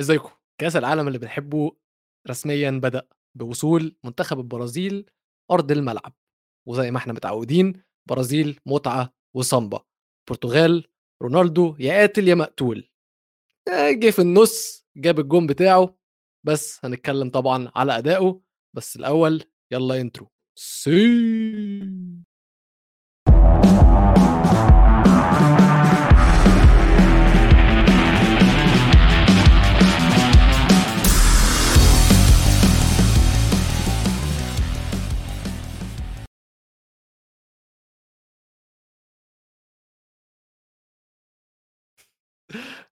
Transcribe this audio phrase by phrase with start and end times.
[0.00, 0.30] إزيكم؟
[0.60, 1.72] كأس العالم اللي بنحبه
[2.30, 5.10] رسميا بدأ بوصول منتخب البرازيل
[5.50, 6.12] أرض الملعب
[6.68, 9.84] وزي ما إحنا متعودين برازيل متعة وسامبا
[10.30, 10.86] برتغال
[11.22, 12.90] رونالدو يا قاتل يا مقتول.
[13.68, 15.98] آه، جه في النص جاب الجون بتاعه
[16.46, 18.40] بس هنتكلم طبعا على أدائه.
[18.76, 20.98] بس الأول يلا intro سي.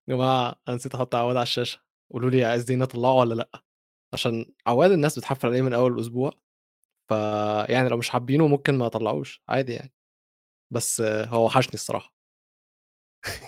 [0.08, 1.80] يا جماعة أنا نسيت أحط عواد على الشاشة.
[2.12, 3.62] قولوا لي عايزين أطلعه ولا لأ؟
[4.14, 6.32] عشان عواد الناس بتحفل عليه من أول الأسبوع
[7.08, 9.92] فيعني لو مش حابينه ممكن ما أطلعوش عادي يعني.
[10.72, 12.16] بس هو وحشني الصراحة.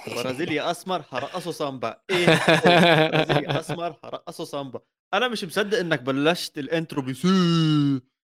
[0.06, 2.02] برازيلي أسمر هرقصه سامبا.
[2.10, 2.26] إيه؟
[3.14, 4.80] برازيلي أسمر هرقصه سامبا.
[5.14, 7.28] أنا مش مصدق إنك بلشت ال intro بسي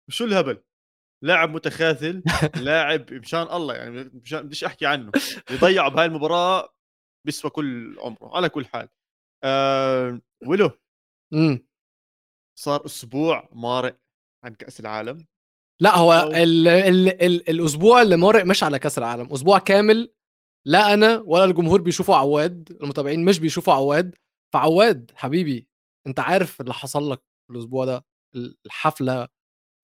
[0.10, 0.64] شو الهبل؟
[1.24, 2.24] لاعب متخاذل
[2.66, 5.12] لاعب مشان الله يعني مشان بديش أحكي عنه.
[5.52, 6.74] يضيعوا بهاي المباراة
[7.26, 8.90] بيسوى كل عمره على كل حال.
[9.44, 10.72] أه ولو
[11.34, 11.68] إمم.
[12.60, 14.00] صار أسبوع مارق
[14.46, 15.26] عن كأس العالم
[15.82, 20.14] لا هو أو- ال ال ال الأسبوع اللي مارق مش على كأس العالم أسبوع كامل
[20.68, 24.16] لا أنا ولا الجمهور بيشوفوا عواد المتابعين مش بيشوفوا عواد
[24.54, 25.68] فعواد حبيبي
[26.08, 28.06] أنت عارف اللي حصل لك الأسبوع ده
[28.66, 29.28] الحفلة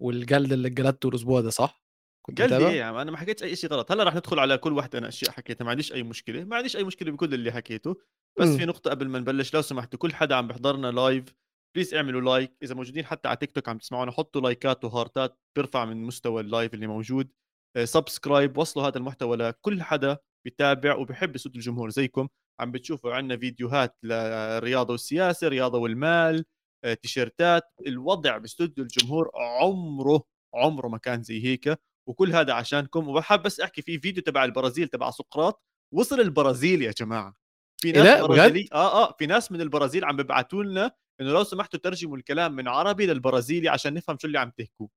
[0.01, 1.83] والجلد اللي اتجلدته الأسبوع ده صح؟
[2.29, 3.91] كنت قال لي يا عم أنا ما حكيتش أي شيء غلط.
[3.91, 6.43] هلا رح ندخل على كل واحدة أنا أشياء حكيتها ما عنديش أي مشكلة.
[6.43, 7.97] ما عنديش أي مشكلة بكل اللي حكيته.
[8.39, 8.57] بس مم.
[8.57, 11.33] في نقطة قبل ما نبلش لو سمحتوا كل حدا عم بيحضرنا live
[11.75, 14.93] please اعملوا like إذا موجودين حتى على تيك توك عم تسمعونا حطوا like ات و
[14.93, 17.31] heart ات بيرفع من مستوى ال live اللي موجود.
[17.77, 22.27] آه، subscribe وصلوا هذا المحتوى لكل حدا بيتابع وبيحب يسود الجمهور زيكم.
[22.59, 26.45] عم بتشوفوا عندنا فيديوهات للرياضه والسياسة الرياضه والمال
[26.83, 27.63] آه، تيشيرتات.
[27.87, 30.23] الوضع باستوديو الجمهور عمره
[30.55, 31.79] عمره ما كان زي هيك.
[32.07, 33.07] وكل هذا عشانكم.
[33.07, 35.63] وبحب بس أحكي في فيديو تبع البرازيل تبع سقراط.
[35.93, 37.35] وصل البرازيل يا جماعة.
[37.81, 40.91] في إيه ناس بجد؟ برازيلي آه آه في ناس من البرازيل عم بيبعتوا لنا
[41.21, 44.87] إنه لو سمحتوا ترجموا الكلام من عربي للبرازيلي عشان نفهم شو اللي عم تحكوا.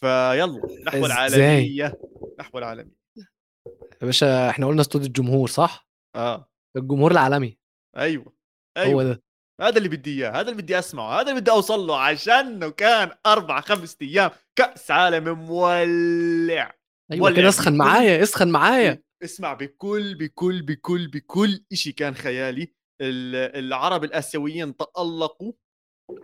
[0.00, 2.00] فيلا نحو؟ العالمية.
[2.40, 2.98] نحو العالمية.
[4.02, 6.50] يا باشا إحنا قلنا استوديو الجمهور صح؟ آه.
[6.76, 7.58] الجمهور العالمي.
[7.96, 8.24] أيوه
[8.78, 9.04] هو أيوه.
[9.04, 9.22] ده.
[9.60, 13.10] هذا اللي بدي إياه هذا اللي بدي أسمعه هذا اللي بدي أوصل له عشانه كان
[13.26, 16.74] أربع خمس أيام كأس عالم مولع.
[17.12, 19.02] أيوه كده اسخن معايا اسخن معايا.
[19.24, 22.72] اسمع بكل بكل بكل بكل شيء كان خيالي.
[23.02, 25.52] ال- العرب الآسيويين تألقوا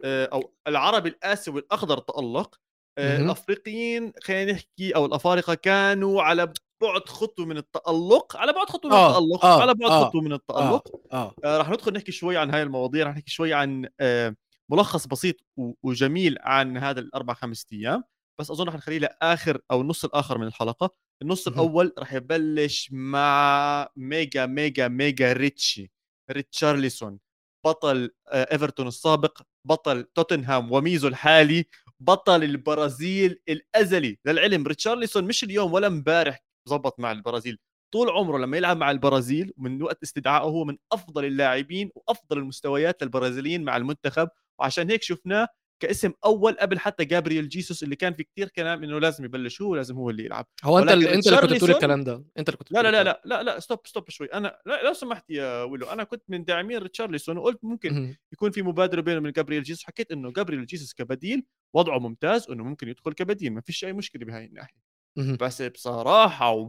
[0.04, 2.60] آه، أو العرب الآسيوي الأخضر تألق
[2.98, 3.16] آه،.
[3.16, 6.52] الأفريقيين خلينا نحكي أو الأفارقة كانوا على
[6.84, 10.20] بعد خطوة من التألق على بعد خطوة من آه، التألق آه، على بعد آه، خطوة
[10.22, 11.00] من التألق.
[11.12, 14.36] آه آه، رح ندخل نحكي شوي عن هاي المواضيع رح نحكي شوي عن آه،
[14.70, 15.36] ملخص بسيط
[15.82, 18.04] وجميل عن هذا الأربع خمس أيام.
[18.40, 20.90] بس أظن رح نخليه لآخر أو النص الآخر من الحلقة.
[21.22, 21.48] النص.
[21.48, 25.90] الأول رح يبلش مع ميجا ميجا ميجا ريتشي
[26.30, 27.18] ريتشارليسون.
[27.66, 31.64] بطل آه، إيفرتون السابق بطل توتنهام وميزو الحالي
[32.00, 34.18] بطل البرازيل الأزلي.
[34.24, 37.58] للعلم ريتشارليسون مش اليوم ولا امبارح زبط مع البرازيل.
[37.92, 43.02] طول عمره لما يلعب مع البرازيل من وقت استدعائه هو من أفضل اللاعبين وأفضل المستويات
[43.02, 44.28] للبرازيليين مع المنتخب
[44.60, 45.48] وعشان هيك شفناه
[45.82, 49.76] كاسم أول قبل حتى جابرييل جيسوس اللي كان في كتير كلام إنه لازم يبلش هو
[49.76, 50.46] لازم هو اللي يلعب.
[50.64, 52.24] هو أنت اللي أنت اللي كنت بتقول الكلام ده.
[52.38, 54.26] أنت اللي كنت لا لا لا لا لا لا stop stop شوي.
[54.26, 58.16] أنا لا لو سمحت يا ويلو أنا كنت من داعمين ريتشارليسون وقلت ممكن.
[58.32, 59.84] يكون في مبادرة بينه وبين جابرييل جيسوس.
[59.84, 63.52] حكيت إنه جابرييل جيسوس كبديل وضعه ممتاز وإنه ممكن يدخل كبديل.
[63.52, 64.93] ما فيش أي مشكلة بهاي الناحية.
[65.16, 66.68] بس بصراحة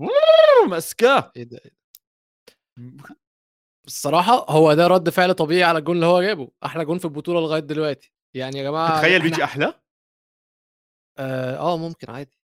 [0.69, 1.59] مسكاه إيه ده؟
[3.87, 7.39] الصراحه هو ده رد فعل طبيعي على الجون اللي هو جابه أحلى جون في البطولة
[7.41, 8.13] لغاية دلوقتي.
[8.33, 9.81] يعني يا جماعة تخيل بيجي أحلى؟
[11.17, 12.39] آه, آه ممكن عادي.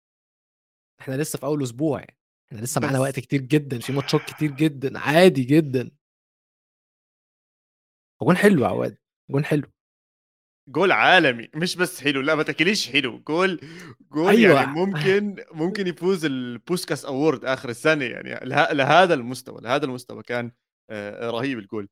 [1.01, 2.17] إحنا لسه في أول أسبوع يعني.
[2.51, 5.91] إحنا لسه معانا وقت كتير جدا في ماتشات كتير جدا عادي جدا.
[8.21, 8.97] جون حلو يا عواد
[9.31, 9.71] جون حلو.
[10.69, 13.59] جول عالمي مش بس حلو لا ما تاكليش حلو goal
[14.11, 14.55] goal أيوة.
[14.61, 20.51] يعني ممكن ممكن يفوز البوسكاس award آخر السنة يعني له- لهذا المستوى لهذا المستوى كان
[20.89, 21.89] آه، رهيب الجول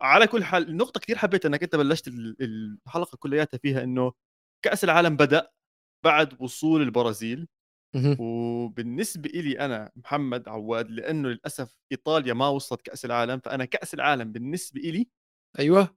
[0.00, 4.12] على كل حال النقطة كثير حبيت إنك أنت بلشت ال- الحلقة كلياتها فيها إنه
[4.64, 5.50] كأس العالم بدأ
[6.04, 7.48] بعد وصول البرازيل.
[8.18, 14.32] وبالنسبة إلي أنا محمد عواد لأنه للأسف إيطاليا ما وصلت كأس العالم فأنا كأس العالم
[14.32, 15.08] بالنسبة إلي
[15.58, 15.96] أيوه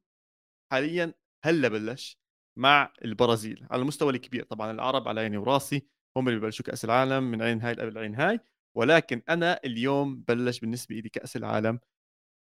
[0.72, 1.14] حاليا
[1.46, 2.18] هلا بلش
[2.58, 4.44] مع البرازيل على المستوى الكبير.
[4.44, 8.16] طبعا العرب على عيني وراسي هم اللي ببلشوا كأس العالم من عين هاي قبل عين
[8.16, 8.40] هاي
[8.78, 11.80] ولكن أنا اليوم بلش بالنسبة لي كأس العالم.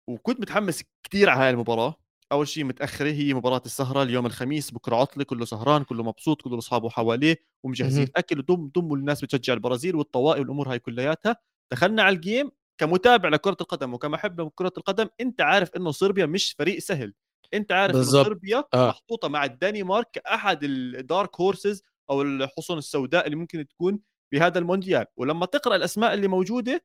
[0.09, 1.95] وكنت متحمس كثير على هاي المباراة.
[2.31, 6.57] أول شيء متأخرة هي مباراة السهرة اليوم الخميس بكرة عطلة كله سهران كله مبسوط كله
[6.57, 8.07] أصحابه حواليه ومجهزين.
[8.15, 11.35] أكل ودم دم الناس بتشجع البرازيل والطوائي والأمور هاي كلياتها.
[11.73, 16.55] دخلنا على ال game كمتابع لكرة القدم وكمحب لكره القدم أنت عارف إنه صربيا مش
[16.59, 17.13] فريق سهل.
[17.53, 17.95] أنت عارف.
[17.95, 18.87] صربيا آه.
[18.89, 23.99] محطوطة مع الدنمارك كاحد ال dark horses أو الحصن السوداء اللي ممكن تكون
[24.31, 26.83] بهذا المونديال ولما تقرأ الأسماء اللي موجودة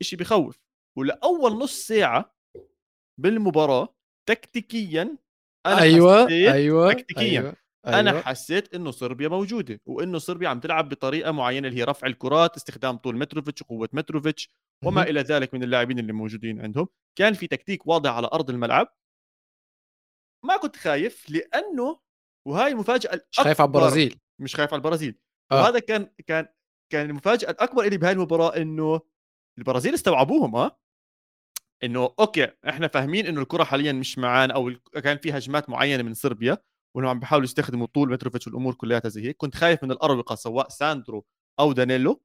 [0.00, 0.58] إشي بخوف
[0.98, 2.34] ولأول نص ساعة
[3.18, 3.94] بالمباراة
[4.28, 5.16] تكتيكيا
[5.66, 5.92] أنا حسيت
[6.30, 7.56] أيوه، تكتيكيا أيوه،
[7.86, 8.22] أنا أيوه.
[8.22, 12.96] حسيت إنه صربيا موجودة وإنه صربيا عم تلعب بطريقة معينة اللي هي رفع الكرات استخدام
[12.96, 14.48] طول متروفيتش وقوه متروفيتش
[14.84, 15.02] وما.
[15.02, 18.88] إلى ذلك من اللاعبين اللي موجودين عندهم كان في تكتيك واضح على أرض الملعب
[20.44, 22.00] ما كنت خايف لأنه
[22.48, 23.68] وهاي المفاجأة مش خايف على.
[23.68, 24.20] البرازيل.
[24.40, 25.18] مش خايف على البرازيل
[25.52, 25.62] آه.
[25.62, 26.48] وهذا كان كان
[26.92, 29.00] كان المفاجأة الأكبر اللي بهاي المباراة إنه
[29.58, 30.80] البرازيل استوعبوهم آه
[31.84, 36.14] إنه okay إحنا فاهمين إنه الكرة حاليا مش معانا أو كان في هجمات معينة من
[36.14, 36.58] صربيا
[36.96, 40.68] وانهم عم بيحاولوا يستخدموا طول متروفيتش والأمور كلياتها زي هيك كنت خايف من الاروقه سواء
[40.68, 41.24] ساندرو
[41.60, 42.22] أو دانيلو.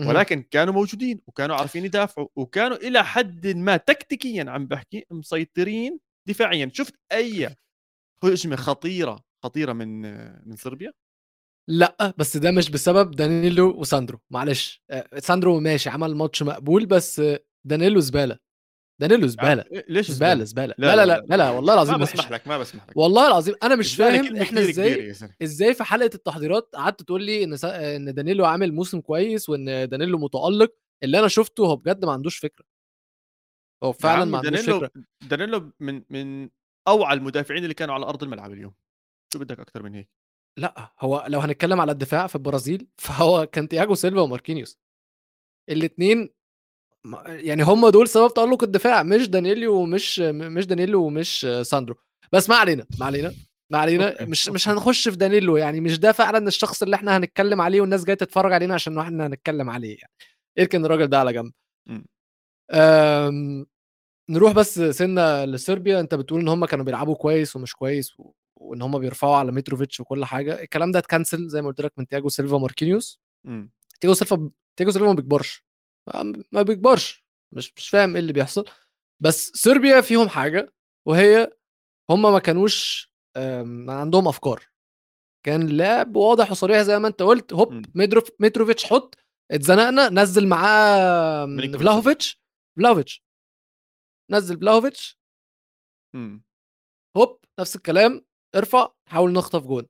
[0.00, 6.70] ولكن كانوا موجودين وكانوا عارفين يدافعوا وكانوا إلى حد ما تكتيكيا عم بحكي مسيطرين دفاعيا
[6.72, 7.56] شفت أي
[8.24, 10.02] هجمة خطيرة خطيرة من
[10.48, 10.92] من صربيا؟
[11.68, 14.82] لأ، بس ده مش بسبب دانيلو وساندرو، معلش.
[14.90, 17.22] آآ ساندرو ماشي عمل ماتش مقبول بس
[17.64, 18.38] دانيلو زبالة،
[19.00, 22.04] دانيلو زبالة، إيه، ليش زبالة، زبالة، لا، لا، لا، لا، لا، والله العظيم ما.
[22.04, 22.96] بسمح لك ما بسمح لك.
[22.96, 25.34] والله العظيم أنا مش فاهم يا زلمة.
[25.42, 30.18] إزاي في حلقة التحضيرات قعدت تقول لي س إن دانيلو عامل موسم كويس وإن دانيلو
[30.18, 30.72] متألق،
[31.02, 32.64] اللي أنا شُفته هو بجد ما عندوش فكرة.
[33.84, 34.88] هو فعلًا ما عندوش دانيلو.
[35.22, 36.48] دانيلو من من
[36.88, 38.74] أوعى المدافعين اللي كانوا على أرض الملعب اليوم
[39.32, 40.08] شو بدك أكثر من هيك
[40.58, 44.78] لأ، هو لو هنتكلم على الدفاع في البرازيل فهو كان تياجو سيلفا وماركينيوس.
[45.70, 46.28] الاتنين
[47.06, 51.96] م يعني هم دول سبب تألق الدفاع مش دانيلو ومش مش دانيلو ومش ساندرو.
[52.32, 53.34] بس ما علينا، ما علينا،
[53.72, 54.68] ما علينا، مش مش.
[54.68, 58.52] هنخش في دانيلو يعني مش ده فعلًا الشخص اللي إحنا هنتكلم عليه والناس جاية تتفرج
[58.52, 60.12] علينا عشان إحنا هنتكلم عليه يعني.
[60.58, 61.52] اركن الراجل ده على جنب.
[62.72, 63.66] آمم،
[64.30, 68.82] نروح بس سِنّة لصربيا، أنت بتقول إن هم كانوا بيلعبوا كويس ومش كويس و وإن
[68.82, 72.08] هم بيرفعوا على متروفيتش وكل حاجة، الكلام ده ات cancel زي ما قُلت لك من
[72.08, 73.20] تياجو سيلفا وماركينيوس.
[73.46, 73.70] إمم.
[74.00, 75.64] تياجو سيلفا تياجو سيلفا ما بيكبرش،
[76.14, 78.64] ما ما بيكبرش، مش مش فاهم إيه اللي بيحصل.
[79.20, 80.74] بس صربيا فيهم حاجة
[81.08, 81.50] وهي
[82.10, 84.64] هم ما كانوش آمم، عندهم أفكار.
[85.46, 87.86] كان لعب واضح وصريح زي ما أنت قُلت، هوب.
[87.96, 89.16] متروف متروفيتش حُط،
[89.52, 91.46] اتزنقنا نزّل معاه.
[91.80, 92.42] فلاهوفيتش،
[92.78, 93.22] فلاهوفيتش.
[94.30, 95.18] نزّل فلاهوفيتش
[96.14, 96.42] إمم.
[97.16, 98.24] هوب نفس الكلام،
[98.56, 99.86] ارفع، حاول نخطف جون.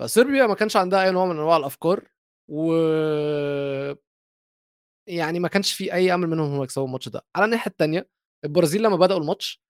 [0.00, 2.08] فصربيا ما كانش عندها أي نوع من أنواع الأفكار
[2.50, 2.72] و
[5.08, 7.26] يعني ما كانش في أي أمل منهم هم يكسبوا الماتش ده.
[7.36, 8.08] على الناحية التانية،
[8.44, 9.62] البرازيل لمّا بدأوا الماتش،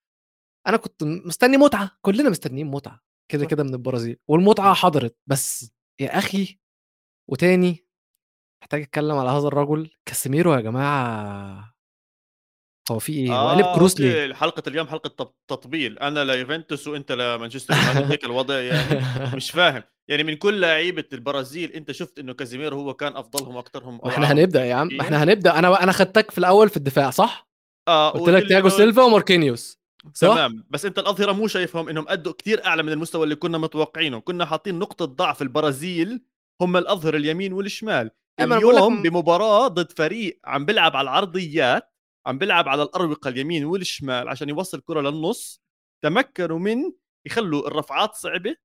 [0.66, 3.00] أنا كنت مستني متعة، كلنا مستنيين متعة
[3.30, 3.46] كده،.
[3.46, 6.58] كده من البرازيل والمتعة حضرت، بس يا أخي
[7.30, 7.86] وتاني
[8.62, 11.71] محتاج أتكلم على هذا الرجل، كاسيميرو يا جماعة
[12.90, 17.74] هو في قالب آه، كروس ليه؟ حلقة اليوم حلقة تط تطبيل، أنا ليوفنتوس وأنت لمانشستر
[17.74, 19.00] يونايتد هيك الوضع يعني؟
[19.36, 24.26] مش فاهم، يعني من كل لعيبة البرازيل أنت شُفت إنه كازيميرو هو كان ما إحنا
[24.26, 27.48] أوعاهم هنبدأ يا عم،؟ إحنا هنبدأ، أنا أنا خدتك في الأول في الدفاع صح؟
[27.88, 29.82] آه، قُلت لك تياجو سيلفا وماركينيوس؟
[30.20, 34.20] تمام، بس أنت الأظهرة مو شايفهم إنهم أدّوا كتير أعلى من المستوى اللي كنا متوقعينه،
[34.20, 36.20] كنا حاطين نقطة ضعف البرازيل
[36.60, 41.91] هم الأظهرة اليمين والشمال، اليوم م بمباراة ضد فريق عم بيلعب على العرضيات،
[42.26, 45.62] عم بيلعب على الأروقة اليمين والشمال عشان يوصّل الكرة للنُص،
[46.04, 46.92] تمكنوا من
[47.26, 48.56] يخلّوا الرفعات صعبة،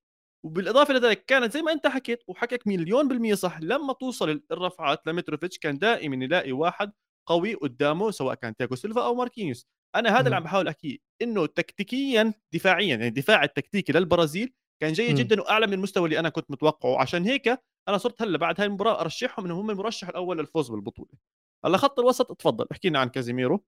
[0.46, 5.08] وبالإضافة لذلك كانت زي ما أنت حكيت وحكيك مليون بالمِيّة صح، لمّا توصل ال الرفعات
[5.08, 6.92] لمتروفيتش كان دائمًا يلاقي واحد
[7.28, 10.38] قوي قدّامه سواء كان تياجو سيلفا أو ماركينيوس، أنا هذا اللي اهم.
[10.38, 15.14] عم باحاول أحكيه، إنه تكتيكيًا دفاعيًا يعني الدفاع التكتيكي للبرازيل كان جيد.
[15.14, 17.48] جدًا وأعلى من المستوى اللي أنا كنت متوقعه، عشان هيك
[17.88, 21.10] أنا صرت هلّأ بعد هاي المباراة أرشحهم إنهم هم المرشح الأول للفوز بالبطولة.
[21.66, 23.64] هلّأ خط الوسط اتفضل احكِ لنا عن كازيميرو.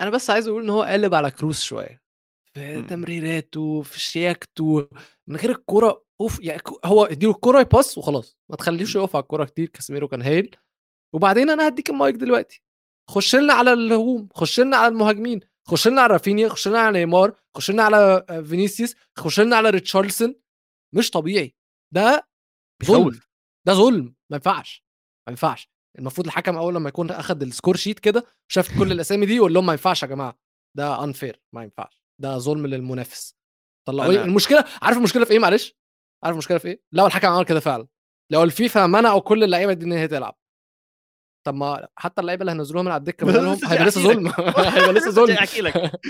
[0.00, 2.02] أنا بس عايز أقول إن هو قالب على كروس شوية،
[2.54, 2.86] في إمم.
[2.86, 4.88] تمريراته، في شياكته،
[5.26, 9.04] من غير الكورة أوف يعني هو ادّي له الكورة يباص وخلاص، ما تخلّيهوش إمم.
[9.04, 10.56] يقف على الكورة كتير، كاسيميرو كان هايل.
[11.14, 12.62] وبعدين أنا هادّيك المايك دلوقتي،
[13.10, 16.98] خُش لنا على الهجوم، خُش لنا على المهاجمين، خُش لنا على رافينيا، خُش لنا على
[16.98, 20.34] نيمار، خُش لنا على آآ فينيسيوس، خُش لنا على ريتشارلسون،
[20.94, 21.56] مش طبيعي،
[21.94, 22.28] ده
[22.84, 23.20] ظُلم،.
[23.66, 24.84] ده ظُلم، ما ينفعش،
[25.28, 25.70] ما ينفعش.
[25.98, 29.54] المفروض الحكم أول لمّا يكون أخد ال score sheet كده وشاف كل الأسامي دي يقول
[29.54, 30.38] لهم ما ينفعش يا جماعة،
[30.76, 33.36] ده unfair ما ينفعش، ده ظُلم للمنافس.
[33.88, 35.74] طلعوه لي أنا المشكلة عارف المشكلة في إيه معلش؟
[36.24, 37.86] عارف المشكلة في إيه؟ لو الحكم عمل كده فعلًا،
[38.32, 40.38] لو الفيفا منعوا كل اللعيبة دي إن هي تلعب.
[41.46, 44.26] طب ما حتى اللعيبة اللي هنزلوها من على الدكة بدلهم هيبقى لسه ظلم
[44.74, 46.00] هيبقى لسه ظلم احكي لك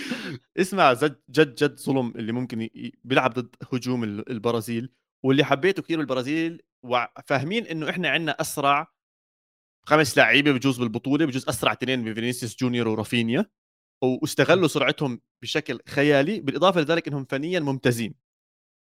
[0.56, 2.68] اسمع جد جد جد ظلم اللي ممكن
[3.04, 4.92] بيلعب ضد هجوم ال- البرازيل
[5.24, 8.92] واللي حبيته كثير بالبرازيل وفاهمين إنه إحنا عندنا أسرع
[9.88, 13.46] خمس لعيبة بجوز بالبطولة بجوز أسرع اثنين بفينيسيوس جونيور ورافينيا
[14.02, 18.14] واستغلوا سرعتهم بشكل خيالي بالإضافة لذلك إنهم فنيا ممتازين.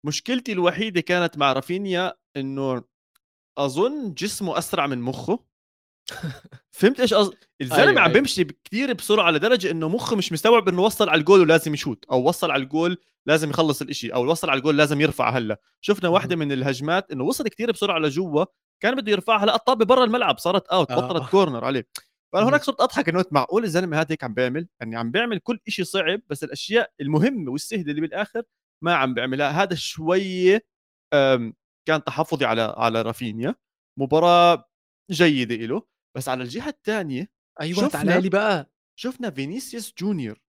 [0.05, 2.83] مشكلتي الوحيدة كانت مع رافينيا إنه
[3.57, 5.39] أظن جسمه أسرع من مخه.
[6.77, 8.13] فهمت إيش قصدي الزلمة أيوة، عم أيوة.
[8.13, 12.27] بيمشي كثير بسرعة لدرجة إنه مخه مش مستوعب إنه وصل على الجول ولازم يشوت أو
[12.27, 15.61] وصل على الجول لازم يخلص الإشي أو وصل على الجول لازم يرفع هلأ.
[15.81, 18.45] شفنا واحدة من الهجمات إنه وصل كثير بسرعة لجوا
[18.83, 20.95] كان بده يرفعها لا الطابة برا الملعب صارت out آه.
[20.95, 21.87] بطلت corner عليه.
[22.33, 22.49] فأنا.
[22.49, 25.83] هناك صرت أضحك إنه معقول الزلمة هذا هيك عم بيعمل؟ يعني عم بيعمل كل إشي
[25.83, 28.43] صعب بس الأشياء المهمة والسهلة اللي بالآخر
[28.83, 29.49] ما عم بيعملها.
[29.63, 30.65] هذا شوية
[31.87, 33.55] كان تحفظي على على رافينيا.
[33.99, 34.69] مباراة
[35.11, 35.83] جيدة له
[36.17, 37.29] بس على الجهة الثانية
[37.61, 38.71] أيوه شفنا- تعالى لي بقى.
[38.99, 40.39] شفنا فينيسيوس جونيور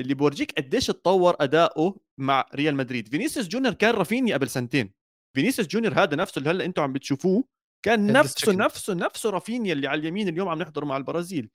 [0.00, 3.08] اللي بورجيك قديش تطور أداؤه مع ريال مدريد.
[3.08, 4.92] فينيسيوس جونيور كان رافينيا قبل سنتين.
[5.36, 7.44] فينيسيوس جونيور هذا نفسه اللي هلأ أنتم عم بتشوفوه
[7.84, 8.52] كان هاد نفسه.
[8.52, 11.50] نفسه نفسه رافينيا اللي على اليمين اليوم عم نحضره مع البرازيل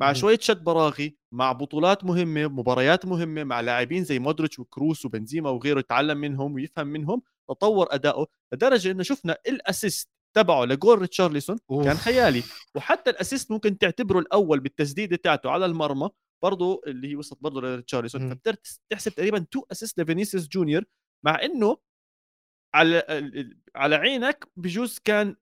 [0.00, 0.14] مع مهم.
[0.14, 5.78] شوية شد براغي مع بطولات مهمة مباريات مهمة مع لاعبين زي مودريتش وكروس وبنزيما وغيره
[5.80, 11.96] يتعلم منهم ويفهم منهم تطور أداؤه لدرجة إنه شفنا ال assist تبعه لجول ريتشارلسون كان.
[11.96, 12.42] خيالي
[12.74, 16.10] وحتى الأسيست ممكن تعتبره الأول بالتسديدة تاعته على المرمى
[16.44, 18.30] برضه اللي هي وصلت برضه لريتشارلسون مم.
[18.30, 18.58] فبتقدر
[18.90, 20.84] تحسب تقريبا two assist لفينيسيوس جونيور
[21.24, 21.76] مع إنه
[22.74, 23.02] على
[23.76, 25.36] على عينك بجوز كان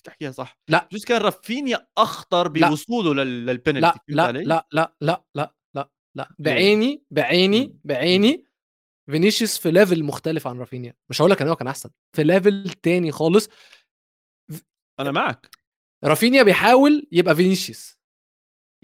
[0.00, 0.88] تحكيها صح؟ لا.
[0.90, 2.48] بجوز كان رافينيا أخطر.
[2.48, 6.28] بوصوله لل- للبنالتي لا لا؟ لا لا لا لا لا لا.
[6.38, 7.76] بعيني بعيني.
[7.84, 8.44] بعيني
[9.10, 10.94] فينيسيوس في level مختلف عن رافينيا.
[11.10, 13.48] مش هقول لك إن هو كان أحسن في level تاني خالص.
[15.00, 15.56] أنا معك
[16.04, 17.98] رافينيا بيحاول يبقى فينيسيوس.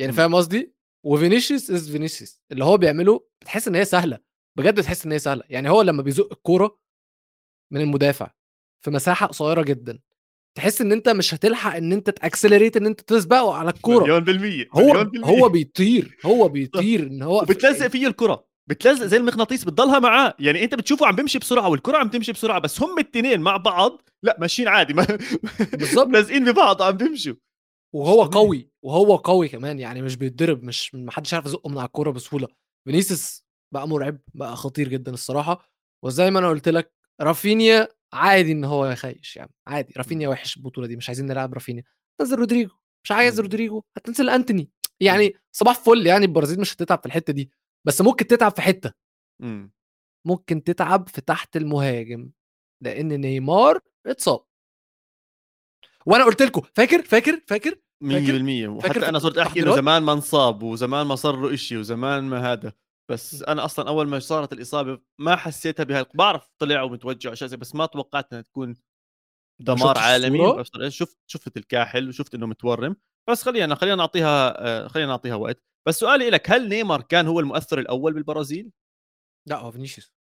[0.01, 0.13] يعني.
[0.13, 0.75] فاهم قصدي؟
[1.05, 2.43] وفينيسيوس is فينيسيوس.
[2.53, 4.19] اللي هو بيعمله بتحس إن هي سهلة.
[4.59, 5.43] بجد بتحس إن هي سهلة.
[5.49, 6.81] يعني هو لما بيزق الكورة
[7.73, 8.31] من المدافع
[8.85, 9.99] في مساحة قصيرة جدا
[10.59, 14.21] تحس إن أنت مش هتلحق إن أنت ت accelerate إن أنت تسبقه على الكورة مليون
[14.21, 15.29] بالمية هو مليون بالمية.
[15.29, 20.65] هو بيطير هو بيطير إن هو وبتلزق فيه الكرة بتلزق زي المغناطيس بتضلها معاه يعني
[20.65, 24.37] أنت بتشوفه عم بيمشي بسرعة والكرة عم تمشي بسرعة بس هم التنين مع بعض لا
[24.41, 25.07] ماشيين عادي ما
[25.73, 26.09] بالظبط.
[26.09, 27.35] لازقين ببعض عم بيمشوا
[27.95, 28.23] وهو.
[28.25, 32.11] قوي وهو قوي كمان يعني مش بيتضرب مش ما حدش عارف يزقه من على الكورة
[32.11, 32.49] بسهولة
[32.85, 35.71] فينيسيوس بقى مرعب بقى خطير جدا الصراحة
[36.05, 40.87] وزي ما أنا قلت لك رافينيا عادي إن هو يخيش يعني عادي رافينيا وحش البطولة
[40.87, 41.83] دي مش عايزين نلعب رافينيا.
[42.21, 42.75] تنزل رودريجو
[43.05, 43.43] مش عايز مم.
[43.43, 44.71] رودريجو هتنزل أنتوني.
[45.01, 47.51] يعني صباح فل يعني البرازيل مش هتتعب في الحتة دي
[47.87, 48.93] بس ممكن تتعب في حتة.
[50.27, 52.31] ممكن تتعب في تحت المهاجم
[52.83, 54.45] لأن نيمار اتصاب.
[56.07, 60.13] وأنا قلت لكم فاكر؟ فاكر؟ فاكر؟ 100% فاكر وحتى أنا صرت أحكي إنه؟ زمان ما
[60.13, 62.73] انصاب وزمان ما صار له شيء وزمان ما هذا.
[63.11, 67.75] بس أنا أصلا أول ما صارت الإصابة ما حسيتها بهاي بعرف طلع ومتوجع وشيء بس
[67.75, 68.77] ما توقعت إنها تكون
[69.61, 72.97] دمار عالمي شفت شفت الكاحل وشفت إنه متورم.
[73.31, 75.63] بس خلينا خلينا نعطيها آه، خلينا نعطيها وقت.
[75.89, 78.71] بس سؤالي لك هل نيمار كان هو المؤثر الأول بالبرازيل؟
[79.47, 80.13] لا هو فينيسيوس.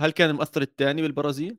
[0.00, 1.58] هل كان المؤثر الثاني بالبرازيل؟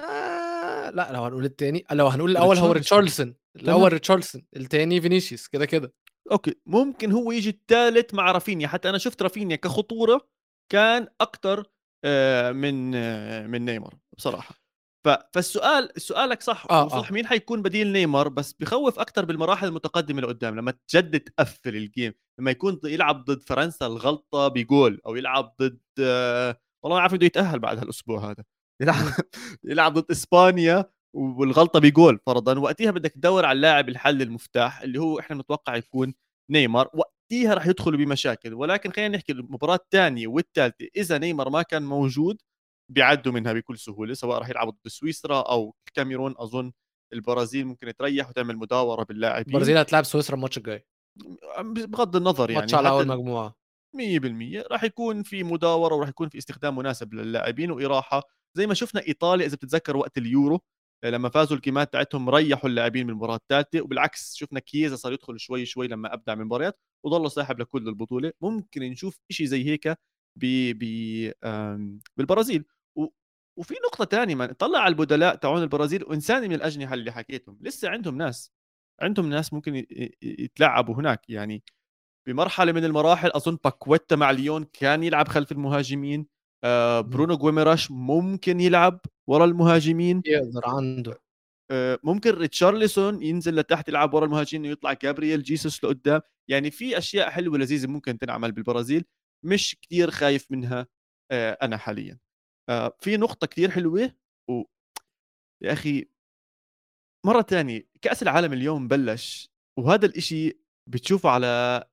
[0.00, 3.34] آه لا لو هنقول التاني لو هنقول الأول هو ريتشارلسون.
[3.56, 5.92] الأول ريتشارلسون التاني فينيسيوس كده كده.
[6.32, 8.68] okay ممكن هو يجي الثالث مع رافينيا.
[8.68, 10.28] حتى أنا شفت رافينيا كخطورة
[10.72, 11.58] كان أكثر
[12.52, 14.54] من آه، من نيمار بصراحة.
[15.32, 17.12] فالسؤال سؤالك صح آه، وصح آه.
[17.12, 22.12] مين حيكون بديل نيمار بس بخوف أكثر بالمراحل المتقدمة لقدام لما تجد تقفل ال game
[22.40, 27.26] لما يكون يلعب ضد فرنسا الغلطة بجول أو يلعب ضد آه، والله ما عارف بده
[27.26, 28.44] يتأهل بعد هالأسبوع هذا.
[28.80, 28.96] يلعب
[29.64, 32.58] يلعب ضد إسبانيا والغلطة بجول فرضا.
[32.58, 36.14] وقتها بدك تدور على اللاعب الحل المفتاح اللي هو إحنا متوقع يكون
[36.50, 36.90] نيمار.
[36.94, 38.54] وقتها راح يدخلوا بمشاكل.
[38.54, 40.88] ولكن خلينا نحكي المباراة الثانية والثالثة.
[40.96, 42.42] إذا نيمار ما كان موجود
[42.90, 44.14] بيعدوا منها بكل سهولة.
[44.14, 46.72] سواء راح يلعبوا ضد سويسرا أو الكاميرون أظن
[47.12, 49.54] البرازيل ممكن تريح وتعمل مداورة باللاعبين.
[49.54, 50.86] البرازيل هتلاعب سويسرا الماتش الجاي.
[51.60, 53.54] بغض النظر يعني ماتش على أول مجموعة.
[53.96, 58.22] 100% راح يكون في مداورة وراح يكون في استخدام مناسب للاعبين وإراحة.
[58.56, 60.60] زي ما شفنا إيطاليا إذا بتتذكر وقت اليورو
[61.04, 65.66] لما فازوا الجيمات تاعتهم ريحوا اللاعبين من المباراة الثالثه وبالعكس شفنا كييزا صار يدخل شوي
[65.66, 68.32] شوي لما أبدع من مباريات وظل صاحب لكل البطولة.
[68.40, 69.88] ممكن نشوف شيء زي هيك
[70.36, 70.84] ب ب
[72.16, 72.64] بالبرازيل.
[72.96, 73.06] و...
[73.58, 77.58] وفي نقطة ثانية طلع على البدلاء تاعون البرازيل وانساني من الأجنحة اللي حكيتهم.
[77.60, 78.52] لسه عندهم ناس
[79.00, 79.86] عندهم ناس ممكن
[80.22, 81.30] يتلعبوا هناك.
[81.30, 81.62] يعني
[82.26, 86.26] بمرحلة من المراحل أظن باكويتا مع ليون كان يلعب خلف المهاجمين
[86.64, 89.00] آه برونو جويميراش ممكن يلعب.
[89.30, 90.22] ورا المهاجمين.
[90.26, 91.22] يقدر عنده.
[91.70, 96.20] آه، ممكن ريتشارلسون ينزل لتحت يلعب ورا المهاجمين ويطلع جابرييل جيسوس لقدام.
[96.48, 99.04] يعني في أشياء حلوة لذيذة ممكن تنعمل بالبرازيل
[99.44, 100.86] مش كثير خايف منها
[101.30, 102.18] آه، أنا حاليا.
[102.68, 104.12] آه، في نقطة كثير حلوة
[104.50, 104.62] و
[105.62, 106.08] يا أخي
[107.26, 111.84] مرة ثانية كأس العالم اليوم بلش وهذا الإشي بتشوفه على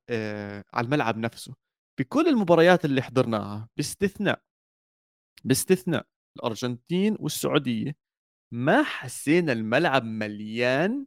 [0.74, 1.56] على الملعب نفسه.
[2.00, 4.42] بكل المباريات اللي حضرناها باستثناء
[5.46, 6.06] باستثناء
[6.38, 7.96] الأرجنتين والسعودية
[8.54, 11.06] ما حسينا الملعب مليان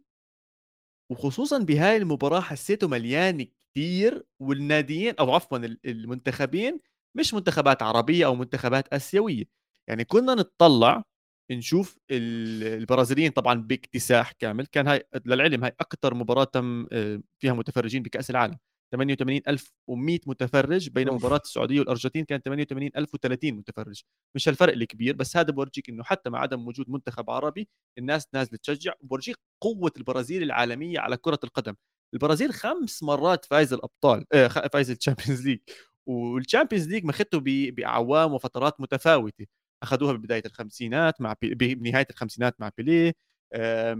[1.11, 6.81] وخصوصا بهاي المباراة حسيته مليان كثير والناديين أو عفوا المنتخبين
[7.17, 9.45] مش منتخبات عربية أو منتخبات آسيوية.
[9.89, 11.05] يعني كنا نتطلع
[11.51, 18.03] نشوف البرازيليين طبعا باكتساح كامل كان هاي للعلم هاي أكثر مباراة تم آه، فيها متفرجين
[18.03, 18.59] بكأس العالم.
[18.93, 21.19] 88100 متفرج بين أوف.
[21.25, 24.03] مباراة السعودية والأرجنتين كانت 88030 متفرج.
[24.35, 27.69] مش الفرق الكبير بس هذا بورجيك إنه حتى مع عدم وجود منتخب عربي
[27.99, 31.75] الناس نازله تشجع بورجيك قوة البرازيل العالمية على كرة القدم.
[32.15, 35.59] البرازيل خمس مرات فايز الأبطال آه فايز ال Champions League
[36.07, 39.47] وال Champions League مخته بأعوام وفترات متفاوتة.
[39.83, 41.75] اخذوها ببداية الخمسينات مع بي...
[41.75, 43.13] بنهايه الخمسينات مع بيليه.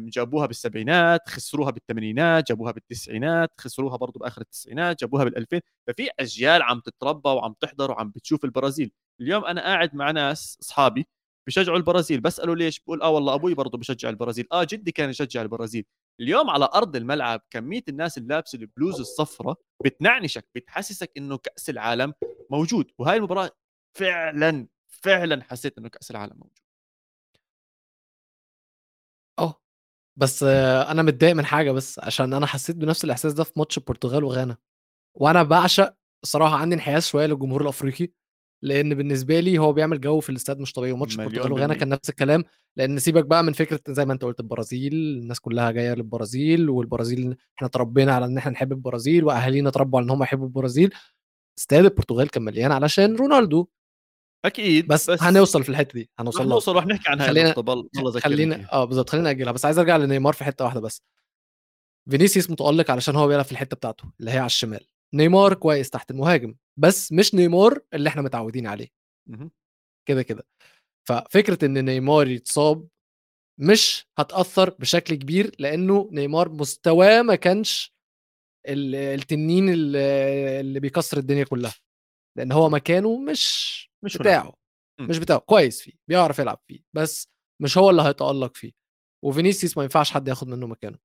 [0.09, 6.81] جابوها بالسبعينات خسروها بالثمانينات جابوها بالتسعينات خسروها برضه بآخر التسعينات جابوها بال2000 ففي أجيال عم
[6.81, 8.93] تتربى وعم تحضر وعم بتشوف البرازيل.
[9.21, 11.07] اليوم أنا قاعد مع ناس أصحابي
[11.47, 14.47] بشجعوا البرازيل بساله ليش؟ بقول آه والله أبوي برضه بشجع البرازيل.
[14.53, 15.85] آه جدي كان يشجع البرازيل.
[16.21, 22.15] اليوم على أرض الملعب كمية الناس اللي لابسة البلوز الصفراء بتنعنشك بتحسسك إنه كأس العالم
[22.51, 22.91] موجود.
[22.99, 23.51] وهاي المباراة
[23.95, 26.60] فعلا فعلا حسيت إنه كأس العالم موجود.
[30.21, 34.25] بس أنا متضايق من حاجة بس عشان أنا حسيت بنفس الإحساس ده في ماتش البرتغال
[34.25, 34.57] وغانا.
[35.15, 38.09] وأنا بعشق الصراحة عندي انحياز شوية للجمهور الأفريقي
[38.63, 42.09] لأن بالنسبة لي هو بيعمل جو في الاستاد مش طبيعي وماتش البرتغال وغانا كان نفس
[42.11, 42.45] الكلام
[42.77, 47.37] لأن سيبك بقى من فكرة زي ما أنت قلت البرازيل الناس كلها جاية للبرازيل والبرازيل
[47.57, 50.95] إحنا تربينا على إن إحنا نحب البرازيل وأهالينا اتربوا على إن هم يحبوا البرازيل.
[51.59, 53.67] استاد البرتغال كان مليان علشان رونالدو.
[54.45, 56.49] أكيد بس, بس هنوصل في الحتة دي هنوصل لها.
[56.49, 57.55] نوصل رح نحكي عنها خلينا
[58.21, 61.03] خلينا آه بالظبط خلينا ناجلها بس عايز أرجع لنيمار في حتة واحدة بس.
[62.11, 64.87] فينيسيوس متألق علشان هو بيلعب في الحتة بتاعته اللي هي على الشمال.
[65.15, 68.89] نيمار كويس تحت المهاجم بس مش نيمار اللي إحنا متعودين عليه.
[70.09, 70.47] كده كده.
[71.09, 72.89] ففكرة إن نيمار يتصاب
[73.61, 77.95] مش هتأثر بشكل كبير لأنه نيمار مستواه ما كانش
[78.67, 81.75] التنين اللي بيكسر الدنيا كلها.
[82.39, 84.55] لأن هو مكانه مش مش بتاعه
[85.01, 87.29] مش بتاعه كويس فيه بيعرف يلعب فيه بس
[87.63, 88.73] مش هو اللي هيتألق فيه
[89.25, 90.99] وفينيسيوس ما ينفعش حد ياخد منه مكانه.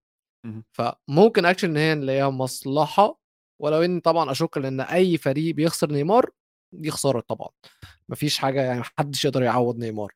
[0.72, 3.20] فممكن أكشن إن هي نلاقيها مصلحة
[3.62, 6.30] ولو إن طبعا أشك ان أي فريق بيخسر نيمار
[6.74, 7.50] دي خسارة طبعا.
[8.10, 10.14] مفيش حاجة يعني محدش يقدر يعوض نيمار.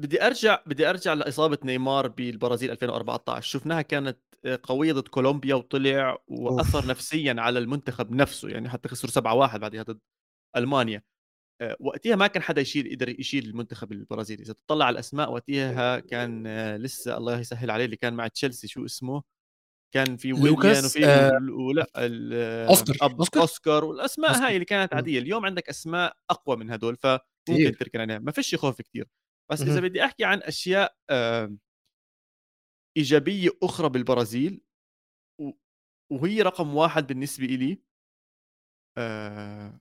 [0.00, 4.18] بدي أرجع بدي أرجع لإصابة نيمار بالبرازيل 2014 شفناها كانت
[4.62, 6.86] قوية ضد كولومبيا وطلع وأثر أوف.
[6.86, 10.00] نفسيا على المنتخب نفسه يعني حتى خسروا 7-1 بعدها ضد
[10.56, 11.02] ألمانيا.
[11.60, 14.42] آه، وقتها ما كان حدا يشيل قدر يشيل المنتخب البرازيلي.
[14.42, 18.68] إذا تطلع على الأسماء وقتها كان آه، لسه الله يسهل عليه اللي كان مع تشيلسي
[18.68, 19.22] شو اسمه؟
[19.94, 21.86] كان في ويليان وفي آه ولا
[22.68, 24.46] أوسكار أوسكار؟ والأسماء أوسكار.
[24.46, 25.18] هاي اللي كانت عادية.
[25.18, 28.18] اليوم عندك أسماء أقوى من هدول فممكن تركن عليها.
[28.18, 29.08] ما فيش خوف كثير
[29.50, 31.56] بس إذا بدي أحكي عن أشياء آه
[32.96, 34.60] إيجابية أخرى بالبرازيل
[36.12, 37.82] وهي رقم واحد بالنسبة لي
[38.98, 39.80] آه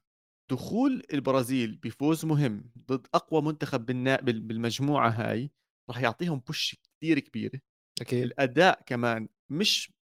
[0.52, 3.86] دخول البرازيل بفوز مهم ضد أقوى منتخب
[4.26, 5.52] بالمجموعة هاي
[5.90, 7.60] راح يعطيهم بوش كثير كبيرة.
[8.02, 8.24] أكيد.
[8.24, 9.94] الأداء كمان مش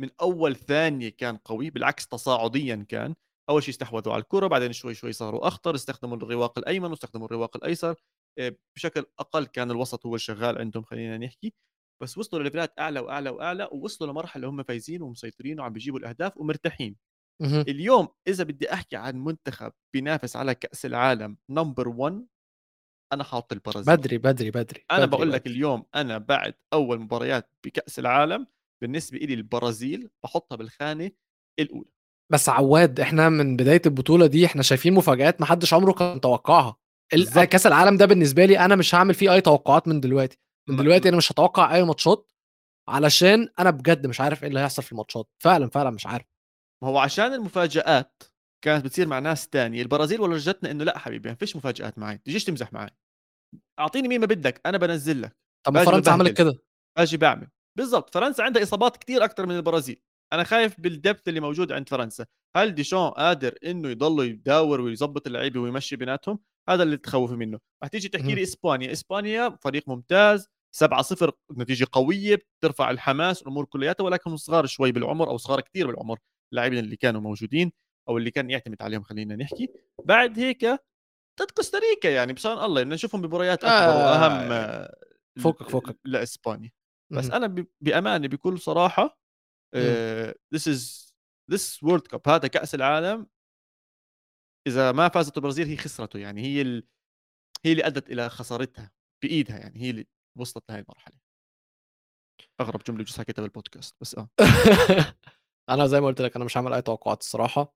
[0.00, 3.14] من أول ثانية كان قوي بالعكس تصاعديا كان.
[3.50, 7.56] أول شيء استحوذوا على الكرة بعدين شوي شوي صاروا أخطر استخدموا الرواق الأيمن واستخدموا الرواق
[7.56, 7.94] الأيسر.
[8.76, 11.54] بشكل أقل كان الوسط هو الشغال عندهم خلينا نحكي.
[12.02, 16.38] بس وصلوا ل levelات أعلى وأعلى وأعلى ووصلوا لمرحلة هم فايزين ومسيطرين وعم بيجيبوا الأهداف
[16.38, 16.96] ومرتاحين.
[17.42, 22.26] اليوم إذا بدي أحكي عن منتخب بينافس على كأس العالم number 1
[23.12, 23.96] أنا حاط البرازيل.
[23.96, 28.46] بدري بدري بدري أنا بقول لك اليوم أنا بعد أول مباريات بكأس العالم
[28.82, 31.10] بالنسبة لي البرازيل بحطها بالخانة
[31.60, 31.90] الأولى.
[32.32, 36.76] بس عواد إحنا من بداية البطولة دي إحنا شايفين مفاجآت ما حدش عمره كان توقعها.
[37.50, 40.38] كأس العالم ده بالنسبة لي أنا مش هعمل فيه أي توقعات من دلوقتي.
[40.68, 42.32] من دلوقتي أنا مش هتوقع أي ماتشات
[42.88, 46.26] علشان أنا بجد مش عارف إيه اللي هيحصل في الماتشات فعلا فعلا مش عارف.
[46.82, 48.22] ما هو عشان المفاجآت
[48.64, 52.44] كانت بتصير مع ناس تانية البرازيل ورجتنا إنه لأ حبيبي ما فيش مفاجآت معي تجيش
[52.44, 52.90] تمزح معي
[53.78, 55.36] أعطيني مين ما بدك أنا بنزل لك.
[55.66, 56.62] طب فرنسا عملت كده.
[56.98, 57.48] باجي بعمل.
[57.78, 60.02] بالضبط فرنسا عندها إصابات كثير أكثر من البرازيل.
[60.32, 62.26] أنا خايف بالدبث اللي موجود عند فرنسا.
[62.56, 67.58] هل ديشون قادر إنه يضل يداور ويظبط اللعيبة ويمشي بيناتهم؟ هذا اللي تخوفي منه.
[67.84, 68.92] رح تيجي تحكي لي إسبانيا.
[68.92, 75.28] إسبانيا فريق ممتاز 7 0 نتيجة قوية بترفع الحماس الأمور كلياتها ولكن صغار شوي بالعمر
[75.28, 76.18] أو صغار كثير بالعمر.
[76.52, 77.72] اللاعبين اللي كانوا موجودين
[78.08, 79.68] أو اللي كان يعتمد عليهم خلينا نحكي.
[80.04, 80.64] بعد هيك
[81.40, 84.94] ضد كوستاريكا يعني بسان الله بدنا نشوفهم بمباريات أكبر آه وأهم آه
[85.40, 85.98] فوقك فوقك.
[86.04, 86.70] لإسبانيا.
[87.12, 89.21] بس أنا بأمانة بكل صراحة
[90.54, 91.14] This is
[91.50, 93.26] this World Cup هذا كأس العالم.
[94.66, 96.86] إذا ما فازت البرازيل هي خسرته يعني هي ال...
[97.64, 100.06] هي اللي أدت إلى خسارتها بإيدها يعني هي اللي
[100.38, 101.16] وصلت لهي المرحلة.
[102.60, 104.28] أغرب جملة جوز حكيتها بالبودكاست بس آه.
[105.70, 107.74] أنا زي ما قلت لك أنا مش هعمل أي توقعات الصراحة.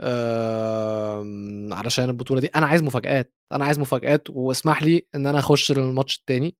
[0.00, 5.72] آمم، علشان البطولة دي أنا عايز مفاجآت أنا عايز مفاجآت واسمح لي إن أنا أخش
[5.72, 6.56] للماتش التاني.